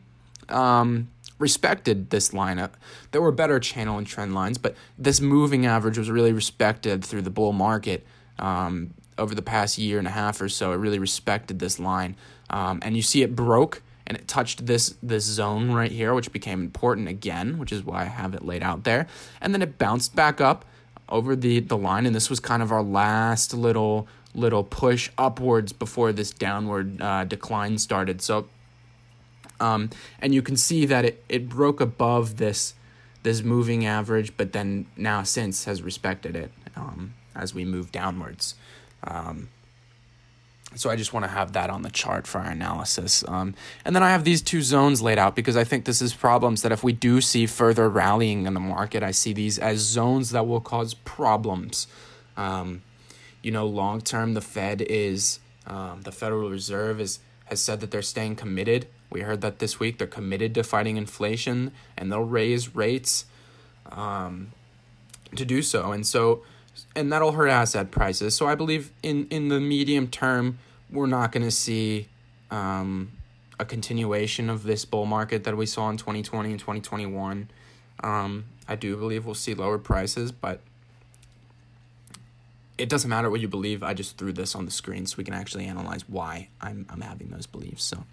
um, 0.49 1.09
respected 1.39 2.09
this 2.09 2.29
lineup. 2.29 2.71
There 3.11 3.21
were 3.21 3.31
better 3.31 3.59
channel 3.59 3.97
and 3.97 4.07
trend 4.07 4.33
lines, 4.33 4.57
but 4.57 4.75
this 4.97 5.21
moving 5.21 5.65
average 5.65 5.97
was 5.97 6.09
really 6.09 6.33
respected 6.33 7.03
through 7.03 7.21
the 7.21 7.29
bull 7.29 7.53
market 7.53 8.05
um, 8.39 8.93
over 9.17 9.35
the 9.35 9.41
past 9.41 9.77
year 9.77 9.99
and 9.99 10.07
a 10.07 10.11
half 10.11 10.41
or 10.41 10.49
so. 10.49 10.71
It 10.71 10.77
really 10.77 10.99
respected 10.99 11.59
this 11.59 11.79
line, 11.79 12.15
um, 12.49 12.79
and 12.81 12.95
you 12.95 13.01
see 13.01 13.21
it 13.23 13.35
broke 13.35 13.81
and 14.07 14.17
it 14.17 14.27
touched 14.27 14.65
this 14.65 14.95
this 15.03 15.25
zone 15.25 15.71
right 15.71 15.91
here, 15.91 16.13
which 16.13 16.31
became 16.31 16.61
important 16.61 17.07
again, 17.07 17.59
which 17.59 17.71
is 17.71 17.83
why 17.83 18.03
I 18.03 18.05
have 18.05 18.33
it 18.33 18.43
laid 18.43 18.63
out 18.63 18.85
there, 18.85 19.05
and 19.41 19.53
then 19.53 19.61
it 19.61 19.77
bounced 19.77 20.15
back 20.15 20.41
up 20.41 20.65
over 21.09 21.35
the 21.35 21.59
the 21.59 21.77
line, 21.77 22.05
and 22.05 22.15
this 22.15 22.29
was 22.29 22.39
kind 22.39 22.63
of 22.63 22.71
our 22.71 22.83
last 22.83 23.53
little 23.53 24.07
little 24.33 24.63
push 24.63 25.09
upwards 25.17 25.73
before 25.73 26.13
this 26.13 26.31
downward 26.31 27.01
uh, 27.01 27.25
decline 27.25 27.77
started. 27.77 28.21
So 28.21 28.47
um, 29.59 29.89
and 30.21 30.33
you 30.33 30.41
can 30.41 30.57
see 30.57 30.85
that 30.85 31.05
it, 31.05 31.23
it 31.29 31.49
broke 31.49 31.81
above 31.81 32.37
this 32.37 32.73
this 33.23 33.43
moving 33.43 33.85
average, 33.85 34.37
but 34.37 34.53
then 34.53 34.85
now 34.95 35.23
since 35.23 35.65
has 35.65 35.81
respected 35.81 36.35
it 36.35 36.51
um, 36.75 37.13
as 37.35 37.53
we 37.53 37.65
move 37.65 37.91
downwards. 37.91 38.55
Um, 39.03 39.49
so 40.75 40.89
I 40.89 40.95
just 40.95 41.13
want 41.13 41.25
to 41.25 41.31
have 41.31 41.53
that 41.53 41.69
on 41.69 41.81
the 41.81 41.89
chart 41.89 42.27
for 42.27 42.39
our 42.39 42.51
analysis. 42.51 43.23
Um, 43.27 43.55
and 43.83 43.95
then 43.95 44.03
I 44.03 44.11
have 44.11 44.23
these 44.23 44.41
two 44.41 44.61
zones 44.61 45.01
laid 45.01 45.17
out 45.17 45.35
because 45.35 45.57
I 45.57 45.63
think 45.63 45.85
this 45.85 46.01
is 46.01 46.13
problems 46.13 46.61
that 46.61 46.71
if 46.71 46.83
we 46.83 46.93
do 46.93 47.19
see 47.19 47.47
further 47.47 47.89
rallying 47.89 48.45
in 48.45 48.53
the 48.53 48.59
market, 48.59 49.01
I 49.03 49.11
see 49.11 49.33
these 49.33 49.57
as 49.57 49.79
zones 49.79 50.29
that 50.31 50.47
will 50.47 50.61
cause 50.61 50.93
problems. 50.93 51.87
Um, 52.35 52.83
you 53.41 53.51
know, 53.51 53.65
long 53.65 54.01
term, 54.01 54.35
the 54.35 54.41
Fed 54.41 54.81
is, 54.81 55.39
um, 55.65 56.01
the 56.03 56.11
Federal 56.11 56.49
Reserve 56.49 57.01
is 57.01 57.19
has 57.45 57.61
said 57.61 57.79
that 57.79 57.91
they're 57.91 58.01
staying 58.01 58.35
committed 58.35 58.87
we 59.09 59.21
heard 59.21 59.41
that 59.41 59.59
this 59.59 59.79
week 59.79 59.97
they're 59.97 60.07
committed 60.07 60.53
to 60.55 60.63
fighting 60.63 60.97
inflation 60.97 61.71
and 61.97 62.11
they'll 62.11 62.23
raise 62.23 62.75
rates 62.75 63.25
um, 63.91 64.51
to 65.35 65.45
do 65.45 65.61
so. 65.61 65.91
And 65.91 66.05
so, 66.05 66.43
and 66.95 67.11
that'll 67.11 67.31
hurt 67.31 67.49
asset 67.49 67.91
prices. 67.91 68.35
So 68.35 68.47
I 68.47 68.55
believe 68.55 68.91
in, 69.01 69.27
in 69.29 69.47
the 69.47 69.59
medium 69.59 70.07
term, 70.07 70.59
we're 70.91 71.07
not 71.07 71.31
going 71.31 71.43
to 71.43 71.51
see 71.51 72.07
um, 72.51 73.11
a 73.59 73.65
continuation 73.65 74.49
of 74.49 74.63
this 74.63 74.85
bull 74.85 75.05
market 75.05 75.43
that 75.45 75.55
we 75.57 75.65
saw 75.65 75.89
in 75.89 75.97
2020 75.97 76.51
and 76.51 76.59
2021. 76.59 77.49
Um, 78.03 78.45
I 78.67 78.75
do 78.75 78.95
believe 78.97 79.25
we'll 79.25 79.35
see 79.35 79.53
lower 79.53 79.77
prices, 79.77 80.31
but 80.31 80.61
it 82.77 82.89
doesn't 82.89 83.09
matter 83.09 83.29
what 83.29 83.39
you 83.39 83.47
believe. 83.47 83.81
I 83.81 83.93
just 83.93 84.17
threw 84.17 84.31
this 84.31 84.53
on 84.53 84.65
the 84.65 84.71
screen 84.71 85.05
so 85.05 85.15
we 85.17 85.23
can 85.23 85.33
actually 85.33 85.65
analyze 85.65 86.07
why 86.07 86.49
I'm, 86.61 86.85
I'm 86.89 87.01
having 87.01 87.29
those 87.29 87.47
beliefs. 87.47 87.83
So, 87.83 88.03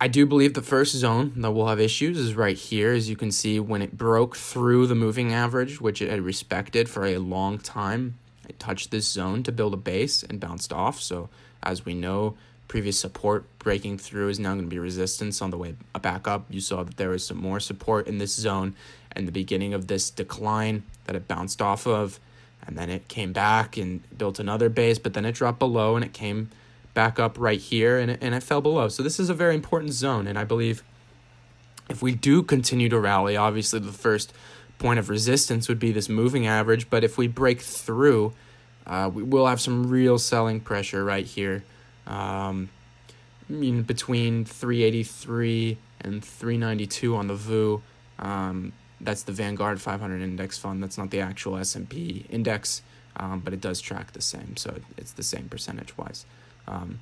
I 0.00 0.06
do 0.06 0.26
believe 0.26 0.54
the 0.54 0.62
first 0.62 0.94
zone 0.94 1.32
that 1.36 1.50
will 1.50 1.66
have 1.66 1.80
issues 1.80 2.18
is 2.18 2.34
right 2.34 2.56
here. 2.56 2.92
As 2.92 3.10
you 3.10 3.16
can 3.16 3.32
see, 3.32 3.58
when 3.58 3.82
it 3.82 3.98
broke 3.98 4.36
through 4.36 4.86
the 4.86 4.94
moving 4.94 5.32
average, 5.32 5.80
which 5.80 6.00
it 6.00 6.08
had 6.08 6.20
respected 6.20 6.88
for 6.88 7.04
a 7.04 7.18
long 7.18 7.58
time, 7.58 8.16
it 8.48 8.60
touched 8.60 8.92
this 8.92 9.08
zone 9.08 9.42
to 9.42 9.50
build 9.50 9.74
a 9.74 9.76
base 9.76 10.22
and 10.22 10.38
bounced 10.38 10.72
off. 10.72 11.00
So, 11.00 11.30
as 11.64 11.84
we 11.84 11.94
know, 11.94 12.36
previous 12.68 12.96
support 12.96 13.44
breaking 13.58 13.98
through 13.98 14.28
is 14.28 14.38
now 14.38 14.52
going 14.52 14.66
to 14.66 14.70
be 14.70 14.78
resistance 14.78 15.42
on 15.42 15.50
the 15.50 15.58
way 15.58 15.74
back 16.00 16.28
up. 16.28 16.46
You 16.48 16.60
saw 16.60 16.84
that 16.84 16.96
there 16.96 17.10
was 17.10 17.26
some 17.26 17.38
more 17.38 17.58
support 17.58 18.06
in 18.06 18.18
this 18.18 18.34
zone 18.36 18.76
and 19.10 19.26
the 19.26 19.32
beginning 19.32 19.74
of 19.74 19.88
this 19.88 20.10
decline 20.10 20.84
that 21.06 21.16
it 21.16 21.26
bounced 21.26 21.60
off 21.60 21.88
of. 21.88 22.20
And 22.64 22.78
then 22.78 22.88
it 22.88 23.08
came 23.08 23.32
back 23.32 23.76
and 23.76 24.02
built 24.16 24.38
another 24.38 24.68
base, 24.68 25.00
but 25.00 25.14
then 25.14 25.24
it 25.24 25.34
dropped 25.34 25.58
below 25.58 25.96
and 25.96 26.04
it 26.04 26.12
came 26.12 26.50
back 26.98 27.20
up 27.20 27.38
right 27.38 27.60
here 27.60 27.96
and 27.96 28.10
it, 28.10 28.18
and 28.20 28.34
it 28.34 28.42
fell 28.42 28.60
below. 28.60 28.88
So 28.88 29.04
this 29.04 29.20
is 29.20 29.30
a 29.30 29.34
very 29.34 29.54
important 29.54 29.92
zone. 29.92 30.26
And 30.26 30.36
I 30.36 30.42
believe 30.42 30.82
if 31.88 32.02
we 32.02 32.12
do 32.12 32.42
continue 32.42 32.88
to 32.88 32.98
rally, 32.98 33.36
obviously 33.36 33.78
the 33.78 33.92
first 33.92 34.32
point 34.80 34.98
of 34.98 35.08
resistance 35.08 35.68
would 35.68 35.78
be 35.78 35.92
this 35.92 36.08
moving 36.08 36.48
average. 36.48 36.90
But 36.90 37.04
if 37.04 37.16
we 37.16 37.28
break 37.28 37.60
through, 37.60 38.32
uh, 38.84 39.08
we 39.14 39.22
will 39.22 39.46
have 39.46 39.60
some 39.60 39.88
real 39.88 40.18
selling 40.18 40.58
pressure 40.58 41.04
right 41.04 41.24
here. 41.24 41.62
Um, 42.08 42.68
in 43.48 43.82
between 43.82 44.44
383 44.44 45.78
and 46.00 46.24
392 46.24 47.14
on 47.14 47.28
the 47.28 47.34
VOO. 47.36 47.80
Um, 48.18 48.72
that's 49.00 49.22
the 49.22 49.30
Vanguard 49.30 49.80
500 49.80 50.20
index 50.20 50.58
fund. 50.58 50.82
That's 50.82 50.98
not 50.98 51.10
the 51.10 51.20
actual 51.20 51.58
S&P 51.58 52.26
index, 52.28 52.82
um, 53.14 53.38
but 53.38 53.52
it 53.52 53.60
does 53.60 53.80
track 53.80 54.14
the 54.14 54.20
same. 54.20 54.56
So 54.56 54.80
it's 54.96 55.12
the 55.12 55.22
same 55.22 55.48
percentage 55.48 55.96
wise. 55.96 56.26
Um, 56.68 57.00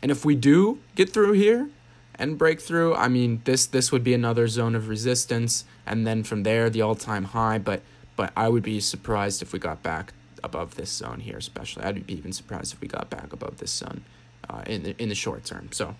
and 0.00 0.10
if 0.10 0.24
we 0.24 0.34
do 0.34 0.78
get 0.94 1.10
through 1.12 1.32
here 1.32 1.68
and 2.14 2.38
break 2.38 2.60
through, 2.60 2.94
I 2.94 3.08
mean, 3.08 3.42
this 3.44 3.66
this 3.66 3.92
would 3.92 4.04
be 4.04 4.14
another 4.14 4.48
zone 4.48 4.74
of 4.74 4.88
resistance, 4.88 5.64
and 5.84 6.06
then 6.06 6.22
from 6.22 6.44
there 6.44 6.70
the 6.70 6.82
all 6.82 6.94
time 6.94 7.24
high. 7.24 7.58
But 7.58 7.82
but 8.16 8.32
I 8.36 8.48
would 8.48 8.62
be 8.62 8.80
surprised 8.80 9.42
if 9.42 9.52
we 9.52 9.58
got 9.58 9.82
back 9.82 10.12
above 10.42 10.76
this 10.76 10.90
zone 10.90 11.20
here, 11.20 11.36
especially. 11.36 11.84
I'd 11.84 12.06
be 12.06 12.14
even 12.14 12.32
surprised 12.32 12.72
if 12.72 12.80
we 12.80 12.88
got 12.88 13.10
back 13.10 13.32
above 13.32 13.58
this 13.58 13.72
zone 13.72 14.04
uh, 14.48 14.62
in 14.66 14.82
the, 14.84 15.02
in 15.02 15.08
the 15.08 15.14
short 15.14 15.44
term. 15.44 15.68
So 15.72 15.94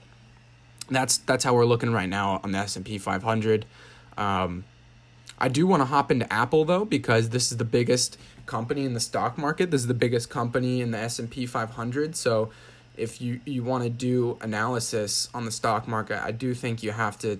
that's 0.91 1.19
that's 1.19 1.45
how 1.45 1.55
we're 1.55 1.67
looking 1.67 1.93
right 1.93 2.09
now 2.09 2.41
on 2.43 2.53
the 2.53 2.59
S 2.59 2.77
and 2.77 2.85
P 2.85 2.99
500. 2.99 3.67
Um, 4.17 4.65
I 5.41 5.49
do 5.49 5.67
want 5.67 5.81
to 5.81 5.85
hop 5.85 6.11
into 6.11 6.31
Apple 6.33 6.65
though 6.65 6.85
because 6.85 7.31
this 7.31 7.51
is 7.53 7.59
the 7.59 7.65
biggest 7.65 8.19
company 8.47 8.85
in 8.85 8.95
the 8.95 9.01
stock 9.01 9.39
market. 9.39 9.71
This 9.71 9.83
is 9.83 9.87
the 9.87 9.95
biggest 9.95 10.31
company 10.31 10.81
in 10.81 10.91
the 10.91 10.99
S 10.99 11.19
and 11.19 11.31
P 11.31 11.47
500. 11.47 12.17
So 12.17 12.51
if 12.99 13.21
you, 13.21 13.41
you 13.45 13.63
want 13.63 13.85
to 13.85 13.91
do 13.91 14.39
analysis 14.41 15.29
on 15.33 15.45
the 15.45 15.51
stock 15.51 15.87
market, 15.87 16.23
I 16.23 16.33
do 16.33 16.55
think 16.55 16.83
you 16.83 16.91
have 16.91 17.19
to 17.21 17.39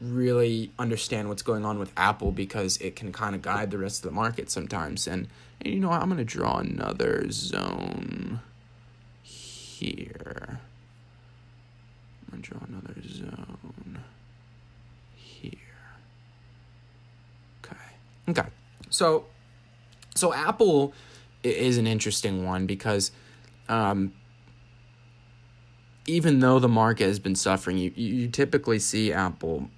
really 0.00 0.70
understand 0.78 1.28
what's 1.28 1.42
going 1.42 1.64
on 1.64 1.78
with 1.78 1.92
Apple 1.96 2.32
because 2.32 2.78
it 2.78 2.96
can 2.96 3.12
kind 3.12 3.34
of 3.34 3.42
guide 3.42 3.70
the 3.70 3.78
rest 3.78 4.04
of 4.04 4.10
the 4.10 4.14
market 4.14 4.50
sometimes. 4.50 5.06
And, 5.06 5.28
and 5.60 5.74
you 5.74 5.80
know 5.80 5.88
what? 5.88 6.00
I'm 6.00 6.08
going 6.08 6.18
to 6.18 6.24
draw 6.24 6.58
another 6.58 7.26
zone 7.30 8.40
here. 9.22 10.60
I'm 12.22 12.30
going 12.30 12.42
to 12.42 12.50
draw 12.50 12.60
another 12.66 12.94
zone 13.06 14.00
here. 15.14 15.52
Okay. 17.64 17.76
Okay. 18.28 18.48
So, 18.88 19.26
so 20.14 20.32
Apple 20.32 20.94
is 21.42 21.78
an 21.78 21.86
interesting 21.86 22.44
one 22.44 22.66
because 22.66 23.12
um, 23.68 24.12
even 26.10 26.40
though 26.40 26.58
the 26.58 26.68
market 26.68 27.04
has 27.04 27.18
been 27.18 27.36
suffering, 27.36 27.78
you, 27.78 27.92
you 27.94 28.28
typically 28.28 28.78
see 28.78 29.12
Apple 29.12 29.68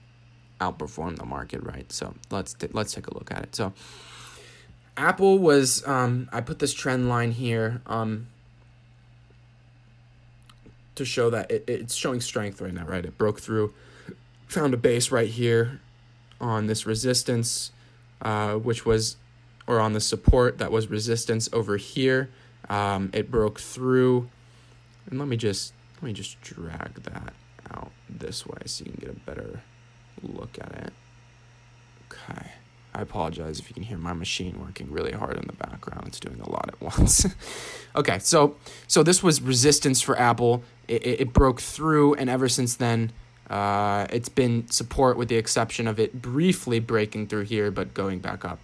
outperform 0.61 1.17
the 1.17 1.27
market, 1.27 1.63
right? 1.63 1.91
So 1.93 2.15
let's 2.31 2.55
t- 2.55 2.69
let's 2.73 2.95
take 2.95 3.07
a 3.07 3.15
look 3.15 3.31
at 3.31 3.43
it. 3.43 3.55
So 3.55 3.73
Apple 4.97 5.39
was 5.39 5.87
um, 5.87 6.29
I 6.33 6.41
put 6.41 6.59
this 6.59 6.73
trend 6.73 7.09
line 7.09 7.33
here 7.33 7.83
um, 7.87 8.29
to 10.95 11.05
show 11.05 11.31
that 11.31 11.51
it, 11.51 11.65
it's 11.67 11.95
showing 11.95 12.21
strength 12.21 12.61
right 12.61 12.73
now, 12.73 12.87
right? 12.87 13.05
It 13.05 13.19
broke 13.19 13.41
through, 13.41 13.75
found 14.47 14.73
a 14.73 14.79
base 14.79 15.11
right 15.11 15.29
here 15.29 15.81
on 16.41 16.67
this 16.67 16.87
resistance, 16.87 17.73
uh, 18.23 18.55
which 18.55 18.87
was 18.87 19.17
or 19.67 19.81
on 19.81 19.93
the 19.93 20.01
support 20.01 20.59
that 20.59 20.73
was 20.73 20.89
resistance 20.89 21.49
over 21.53 21.77
here. 21.77 22.31
Um, 22.69 23.11
it 23.13 23.31
broke 23.31 23.61
through, 23.61 24.31
and 25.11 25.19
let 25.19 25.29
me 25.29 25.37
just 25.37 25.73
let 26.03 26.09
me 26.09 26.13
just 26.13 26.41
drag 26.41 26.95
that 27.05 27.33
out 27.71 27.93
this 28.11 28.45
way 28.45 28.59
so 28.67 28.85
you 28.85 28.91
can 28.91 29.01
get 29.01 29.11
a 29.11 29.21
better 29.21 29.61
look 30.21 30.59
at 30.61 30.73
it. 30.73 30.93
Okay. 32.11 32.49
I 32.93 33.01
apologize 33.01 33.61
if 33.61 33.71
you 33.71 33.75
can 33.75 33.85
hear 33.85 33.97
my 33.97 34.13
machine 34.13 34.61
working 34.61 34.91
really 34.91 35.13
hard 35.13 35.37
in 35.37 35.47
the 35.47 35.53
background. 35.53 36.09
It's 36.09 36.19
doing 36.19 36.41
a 36.41 36.51
lot 36.51 36.69
at 36.69 36.81
once. 36.99 37.25
okay, 37.97 38.19
so 38.19 38.57
so 38.89 39.03
this 39.05 39.23
was 39.23 39.41
resistance 39.41 40.01
for 40.01 40.19
Apple. 40.19 40.65
It, 40.89 41.07
it, 41.07 41.21
it 41.21 41.33
broke 41.33 41.61
through, 41.61 42.15
and 42.15 42.29
ever 42.29 42.49
since 42.49 42.75
then, 42.75 43.13
uh, 43.49 44.09
it's 44.11 44.29
been 44.29 44.69
support 44.69 45.17
with 45.17 45.29
the 45.29 45.37
exception 45.37 45.87
of 45.87 46.01
it 46.01 46.21
briefly 46.21 46.81
breaking 46.81 47.29
through 47.29 47.45
here, 47.45 47.71
but 47.71 47.95
going 47.95 48.19
back 48.19 48.45
up. 48.45 48.59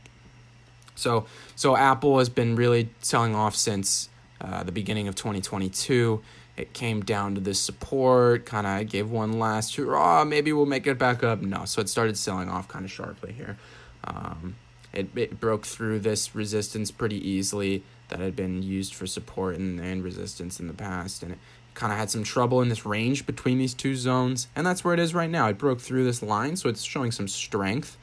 So 0.95 1.27
so 1.55 1.77
Apple 1.77 2.19
has 2.19 2.29
been 2.29 2.57
really 2.57 2.91
selling 3.01 3.35
off 3.35 3.55
since 3.55 4.11
uh, 4.41 4.63
the 4.65 4.73
beginning 4.73 5.09
of 5.09 5.15
2022 5.15 6.21
it 6.59 6.73
came 6.73 7.03
down 7.03 7.37
to 7.37 7.41
this 7.41 7.61
support, 7.61 8.45
kind 8.45 8.67
of 8.67 8.91
gave 8.91 9.11
one 9.11 9.39
last 9.39 9.77
hurrah, 9.77 10.25
maybe 10.25 10.53
we'll 10.53 10.67
make 10.67 10.87
it 10.87 10.99
back 10.99 11.23
up. 11.23 11.41
No, 11.41 11.65
so 11.65 11.81
it 11.81 11.89
started 11.89 12.19
selling 12.19 12.49
off 12.49 12.67
kind 12.67 12.85
of 12.85 12.91
sharply 12.91 13.33
here. 13.33 13.57
Um, 14.05 14.57
it, 14.93 15.09
it 15.17 15.39
broke 15.39 15.65
through 15.65 16.01
this 16.01 16.35
resistance 16.35 16.91
pretty 16.91 17.17
easily 17.27 17.85
that 18.09 18.19
had 18.19 18.35
been 18.35 18.63
used 18.63 18.95
for 18.95 19.07
support 19.07 19.57
and, 19.57 19.79
and 19.79 20.03
resistance 20.03 20.59
in 20.59 20.67
the 20.67 20.75
past, 20.75 21.23
and 21.23 21.33
it 21.33 21.39
kind 21.75 21.93
of 21.93 21.99
had 21.99 22.11
some 22.11 22.25
trouble 22.25 22.61
in 22.61 22.69
this 22.69 22.85
range 22.85 23.25
between 23.25 23.59
these 23.59 23.75
two 23.75 23.95
zones, 23.95 24.49
and 24.57 24.67
that's 24.67 24.83
where 24.83 24.95
it 24.95 25.01
is 25.01 25.15
right 25.15 25.31
now. 25.31 25.47
It 25.49 25.59
broke 25.59 25.81
through 25.81 26.05
this 26.05 26.23
line, 26.23 26.57
so 26.57 26.69
it's 26.69 26.83
showing 26.83 27.13
some 27.13 27.29
strength. 27.29 27.97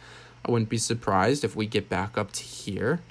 I 0.45 0.51
wouldn't 0.51 0.69
be 0.69 0.77
surprised 0.77 1.43
if 1.43 1.55
we 1.55 1.65
get 1.65 1.89
back 1.89 2.17
up 2.17 2.31
to 2.33 2.43
here. 2.43 3.01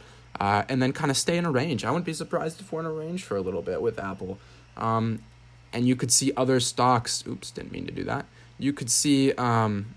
Uh, 0.41 0.65
and 0.69 0.83
then 0.83 0.93
kind 0.93 1.13
of 1.13 1.17
stay 1.17 1.37
in 1.37 1.45
a 1.45 1.51
range. 1.51 1.85
I 1.85 1.91
wouldn't 1.93 2.07
be 2.07 2.13
surprised 2.13 2.61
if 2.61 2.73
we're 2.73 2.81
in 2.81 2.87
a 2.87 2.93
range 2.93 3.23
for 3.23 3.37
a 3.37 3.41
little 3.41 3.63
bit 3.63 3.81
with 3.81 4.01
Apple. 4.01 4.39
Um, 4.77 5.21
and 5.75 5.87
you 5.87 5.97
could 5.97 6.13
see 6.13 6.33
other 6.37 6.61
stocks. 6.61 7.25
Oops, 7.27 7.51
didn't 7.51 7.73
mean 7.73 7.85
to 7.87 7.93
do 7.93 8.05
that. 8.05 8.27
You 8.59 8.73
could 8.73 8.89
see 8.89 9.33
um, 9.33 9.97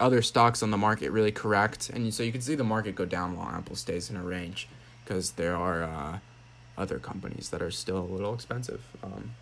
other 0.00 0.20
stocks 0.20 0.62
on 0.62 0.72
the 0.72 0.76
market 0.76 1.10
really 1.12 1.30
correct, 1.32 1.88
and 1.88 2.12
so 2.12 2.24
you 2.24 2.32
could 2.32 2.42
see 2.42 2.56
the 2.56 2.64
market 2.64 2.96
go 2.96 3.04
down 3.04 3.36
while 3.36 3.48
Apple 3.48 3.76
stays 3.76 4.10
in 4.10 4.16
a 4.16 4.22
range 4.22 4.68
because 5.04 5.32
there 5.32 5.56
are 5.56 5.84
uh, 5.84 6.18
other 6.76 6.98
companies 6.98 7.50
that 7.50 7.62
are 7.62 7.70
still 7.70 7.98
a 7.98 8.10
little 8.12 8.34
expensive. 8.34 8.82
Um, 9.02 9.36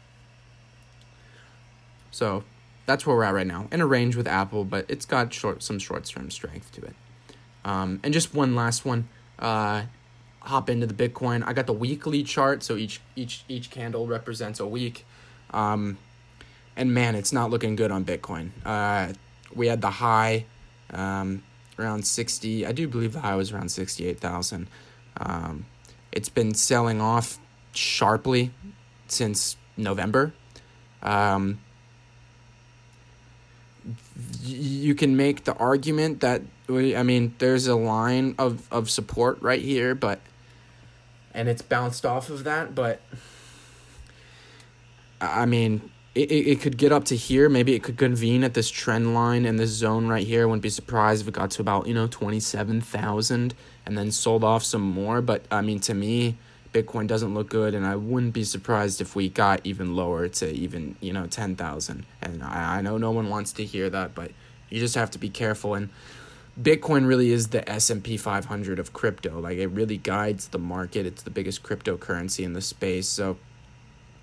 so 2.10 2.44
that's 2.84 3.06
where 3.06 3.16
we're 3.16 3.24
at 3.24 3.34
right 3.34 3.46
now, 3.46 3.68
in 3.72 3.80
a 3.80 3.86
range 3.86 4.16
with 4.16 4.28
Apple, 4.28 4.64
but 4.64 4.84
it's 4.88 5.06
got 5.06 5.32
short 5.32 5.62
some 5.62 5.78
short 5.78 6.04
term 6.04 6.30
strength 6.30 6.70
to 6.72 6.82
it. 6.82 6.94
Um, 7.64 8.00
and 8.02 8.12
just 8.12 8.34
one 8.34 8.54
last 8.54 8.84
one. 8.84 9.08
Uh, 9.38 9.84
hop 10.40 10.68
into 10.68 10.86
the 10.86 10.94
Bitcoin. 10.94 11.42
I 11.46 11.52
got 11.52 11.66
the 11.66 11.72
weekly 11.72 12.22
chart, 12.22 12.62
so 12.62 12.76
each 12.76 13.00
each 13.16 13.44
each 13.48 13.70
candle 13.70 14.06
represents 14.06 14.60
a 14.60 14.66
week. 14.66 15.06
Um, 15.50 15.98
and 16.76 16.94
man, 16.94 17.14
it's 17.14 17.32
not 17.32 17.50
looking 17.50 17.76
good 17.76 17.90
on 17.90 18.04
Bitcoin. 18.04 18.50
Uh, 18.64 19.12
we 19.54 19.66
had 19.66 19.80
the 19.80 19.90
high 19.90 20.44
um, 20.90 21.42
around 21.78 22.06
60. 22.06 22.66
I 22.66 22.72
do 22.72 22.88
believe 22.88 23.12
the 23.12 23.20
high 23.20 23.34
was 23.34 23.52
around 23.52 23.70
68,000. 23.70 24.68
Um, 25.18 25.66
it's 26.12 26.28
been 26.28 26.54
selling 26.54 27.00
off 27.00 27.38
sharply 27.72 28.52
since 29.08 29.56
November. 29.76 30.32
Um, 31.02 31.60
you 34.42 34.94
can 34.94 35.16
make 35.16 35.44
the 35.44 35.54
argument 35.54 36.20
that 36.20 36.42
I 36.68 37.02
mean 37.02 37.34
there's 37.38 37.66
a 37.66 37.76
line 37.76 38.34
of, 38.38 38.70
of 38.72 38.90
support 38.90 39.40
right 39.40 39.62
here, 39.62 39.94
but 39.94 40.20
and 41.32 41.48
it's 41.48 41.62
bounced 41.62 42.04
off 42.04 42.30
of 42.30 42.44
that, 42.44 42.74
but 42.74 43.00
I 45.20 45.46
mean, 45.46 45.90
it, 46.14 46.30
it 46.30 46.60
could 46.60 46.76
get 46.76 46.92
up 46.92 47.04
to 47.06 47.16
here. 47.16 47.48
Maybe 47.48 47.74
it 47.74 47.82
could 47.82 47.96
convene 47.96 48.44
at 48.44 48.54
this 48.54 48.70
trend 48.70 49.14
line 49.14 49.44
and 49.44 49.58
this 49.58 49.70
zone 49.70 50.08
right 50.08 50.26
here. 50.26 50.42
I 50.42 50.44
wouldn't 50.46 50.62
be 50.62 50.68
surprised 50.68 51.22
if 51.22 51.28
it 51.28 51.34
got 51.34 51.50
to 51.52 51.62
about, 51.62 51.86
you 51.86 51.94
know, 51.94 52.06
27,000 52.06 53.54
and 53.86 53.98
then 53.98 54.10
sold 54.10 54.44
off 54.44 54.64
some 54.64 54.82
more. 54.82 55.20
But 55.22 55.44
I 55.50 55.60
mean, 55.60 55.80
to 55.80 55.94
me, 55.94 56.36
Bitcoin 56.72 57.06
doesn't 57.06 57.34
look 57.34 57.48
good, 57.48 57.74
and 57.74 57.86
I 57.86 57.96
wouldn't 57.96 58.34
be 58.34 58.44
surprised 58.44 59.00
if 59.00 59.16
we 59.16 59.28
got 59.28 59.60
even 59.64 59.96
lower 59.96 60.28
to 60.28 60.52
even, 60.52 60.96
you 61.00 61.12
know, 61.12 61.26
10,000. 61.26 62.06
And 62.20 62.42
I, 62.42 62.78
I 62.78 62.80
know 62.82 62.98
no 62.98 63.10
one 63.10 63.28
wants 63.30 63.52
to 63.54 63.64
hear 63.64 63.88
that, 63.90 64.14
but 64.14 64.32
you 64.68 64.78
just 64.78 64.94
have 64.94 65.10
to 65.12 65.18
be 65.18 65.30
careful. 65.30 65.74
And 65.74 65.88
Bitcoin 66.60 67.06
really 67.06 67.32
is 67.32 67.48
the 67.48 67.68
S&P 67.68 68.16
500 68.16 68.78
of 68.78 68.92
crypto. 68.92 69.40
Like, 69.40 69.58
it 69.58 69.68
really 69.68 69.96
guides 69.96 70.48
the 70.48 70.58
market. 70.58 71.06
It's 71.06 71.22
the 71.22 71.30
biggest 71.30 71.62
cryptocurrency 71.62 72.44
in 72.44 72.52
the 72.52 72.60
space. 72.60 73.08
So, 73.08 73.38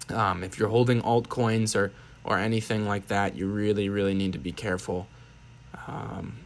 um, 0.09 0.43
if 0.43 0.59
you're 0.59 0.69
holding 0.69 1.01
altcoins 1.01 1.75
or 1.75 1.91
or 2.23 2.39
anything 2.39 2.87
like 2.87 3.07
that, 3.07 3.35
you 3.35 3.47
really 3.47 3.89
really 3.89 4.13
need 4.13 4.33
to 4.33 4.39
be 4.39 4.51
careful, 4.51 5.07
um, 5.87 6.37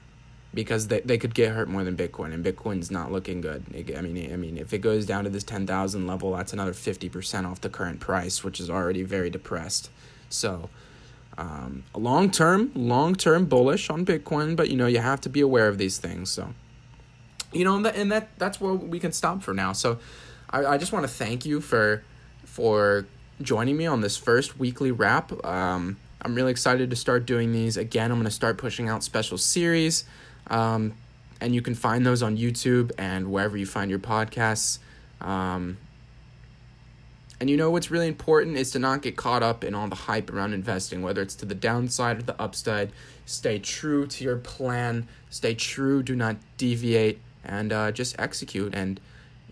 because 0.53 0.87
they 0.87 1.01
they 1.01 1.17
could 1.17 1.33
get 1.33 1.51
hurt 1.51 1.69
more 1.69 1.83
than 1.83 1.95
Bitcoin, 1.95 2.33
and 2.33 2.43
Bitcoin's 2.43 2.91
not 2.91 3.11
looking 3.11 3.41
good. 3.41 3.63
I 3.95 4.01
mean, 4.01 4.33
I 4.33 4.35
mean, 4.35 4.57
if 4.57 4.73
it 4.73 4.79
goes 4.79 5.05
down 5.05 5.23
to 5.23 5.29
this 5.29 5.43
ten 5.43 5.65
thousand 5.65 6.07
level, 6.07 6.31
that's 6.33 6.53
another 6.53 6.73
fifty 6.73 7.09
percent 7.09 7.45
off 7.47 7.61
the 7.61 7.69
current 7.69 7.99
price, 7.99 8.43
which 8.43 8.59
is 8.59 8.69
already 8.69 9.03
very 9.03 9.29
depressed. 9.29 9.89
So. 10.29 10.69
Um, 11.37 11.85
long 11.95 12.31
term, 12.31 12.69
long 12.75 13.15
term 13.15 13.45
bullish 13.45 13.89
on 13.89 14.05
Bitcoin, 14.05 14.57
but 14.57 14.69
you 14.69 14.75
know 14.75 14.87
you 14.87 14.99
have 14.99 15.21
to 15.21 15.29
be 15.29 15.39
aware 15.39 15.69
of 15.69 15.77
these 15.77 15.97
things. 15.97 16.29
So, 16.29 16.53
you 17.53 17.63
know, 17.63 17.77
and 17.77 17.85
that, 17.85 17.95
and 17.95 18.11
that 18.11 18.37
that's 18.37 18.59
where 18.59 18.73
we 18.73 18.99
can 18.99 19.13
stop 19.13 19.41
for 19.41 19.53
now. 19.53 19.71
So, 19.71 19.99
I, 20.49 20.65
I 20.65 20.77
just 20.77 20.91
want 20.91 21.03
to 21.07 21.07
thank 21.07 21.45
you 21.45 21.61
for 21.61 22.03
for 22.43 23.05
joining 23.41 23.77
me 23.77 23.85
on 23.85 24.01
this 24.01 24.17
first 24.17 24.59
weekly 24.59 24.91
wrap. 24.91 25.31
Um, 25.45 25.97
I'm 26.21 26.35
really 26.35 26.51
excited 26.51 26.89
to 26.89 26.95
start 26.95 27.25
doing 27.25 27.51
these. 27.51 27.77
Again, 27.77 28.11
I'm 28.11 28.17
going 28.17 28.25
to 28.25 28.31
start 28.31 28.57
pushing 28.57 28.89
out 28.89 29.03
special 29.03 29.37
series. 29.37 30.03
Um, 30.47 30.93
and 31.41 31.55
you 31.55 31.61
can 31.61 31.75
find 31.75 32.05
those 32.05 32.21
on 32.21 32.37
YouTube 32.37 32.91
and 32.97 33.31
wherever 33.31 33.55
you 33.55 33.65
find 33.65 33.89
your 33.89 33.99
podcasts. 33.99 34.79
Um, 35.21 35.77
and 37.39 37.49
you 37.49 37.55
know 37.55 37.71
what's 37.71 37.89
really 37.89 38.09
important 38.09 38.57
is 38.57 38.71
to 38.71 38.79
not 38.79 39.01
get 39.01 39.15
caught 39.15 39.41
up 39.43 39.63
in 39.63 39.73
all 39.73 39.87
the 39.87 39.95
hype 39.95 40.29
around 40.29 40.53
investing, 40.53 41.01
whether 41.01 41.21
it's 41.21 41.35
to 41.35 41.45
the 41.45 41.55
downside 41.55 42.19
or 42.19 42.23
the 42.23 42.39
upside. 42.41 42.91
Stay 43.25 43.59
true 43.59 44.05
to 44.07 44.23
your 44.23 44.35
plan, 44.35 45.07
stay 45.29 45.53
true, 45.53 46.03
do 46.03 46.15
not 46.15 46.35
deviate, 46.57 47.21
and 47.45 47.71
uh, 47.71 47.91
just 47.91 48.19
execute. 48.19 48.75
And 48.75 48.99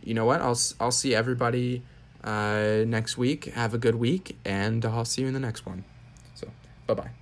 you 0.04 0.14
know 0.14 0.26
what? 0.26 0.42
I'll, 0.42 0.60
I'll 0.82 0.92
see 0.92 1.16
everybody 1.16 1.82
uh, 2.28 2.84
next 2.86 3.18
week. 3.18 3.46
Have 3.46 3.74
a 3.74 3.78
good 3.78 3.96
week, 3.96 4.38
and 4.46 4.86
I'll 4.86 5.06
see 5.06 5.22
you 5.22 5.28
in 5.28 5.34
the 5.34 5.40
next 5.40 5.66
one. 5.66 5.84
So, 6.36 6.48
bye 6.86 6.94
bye. 6.94 7.17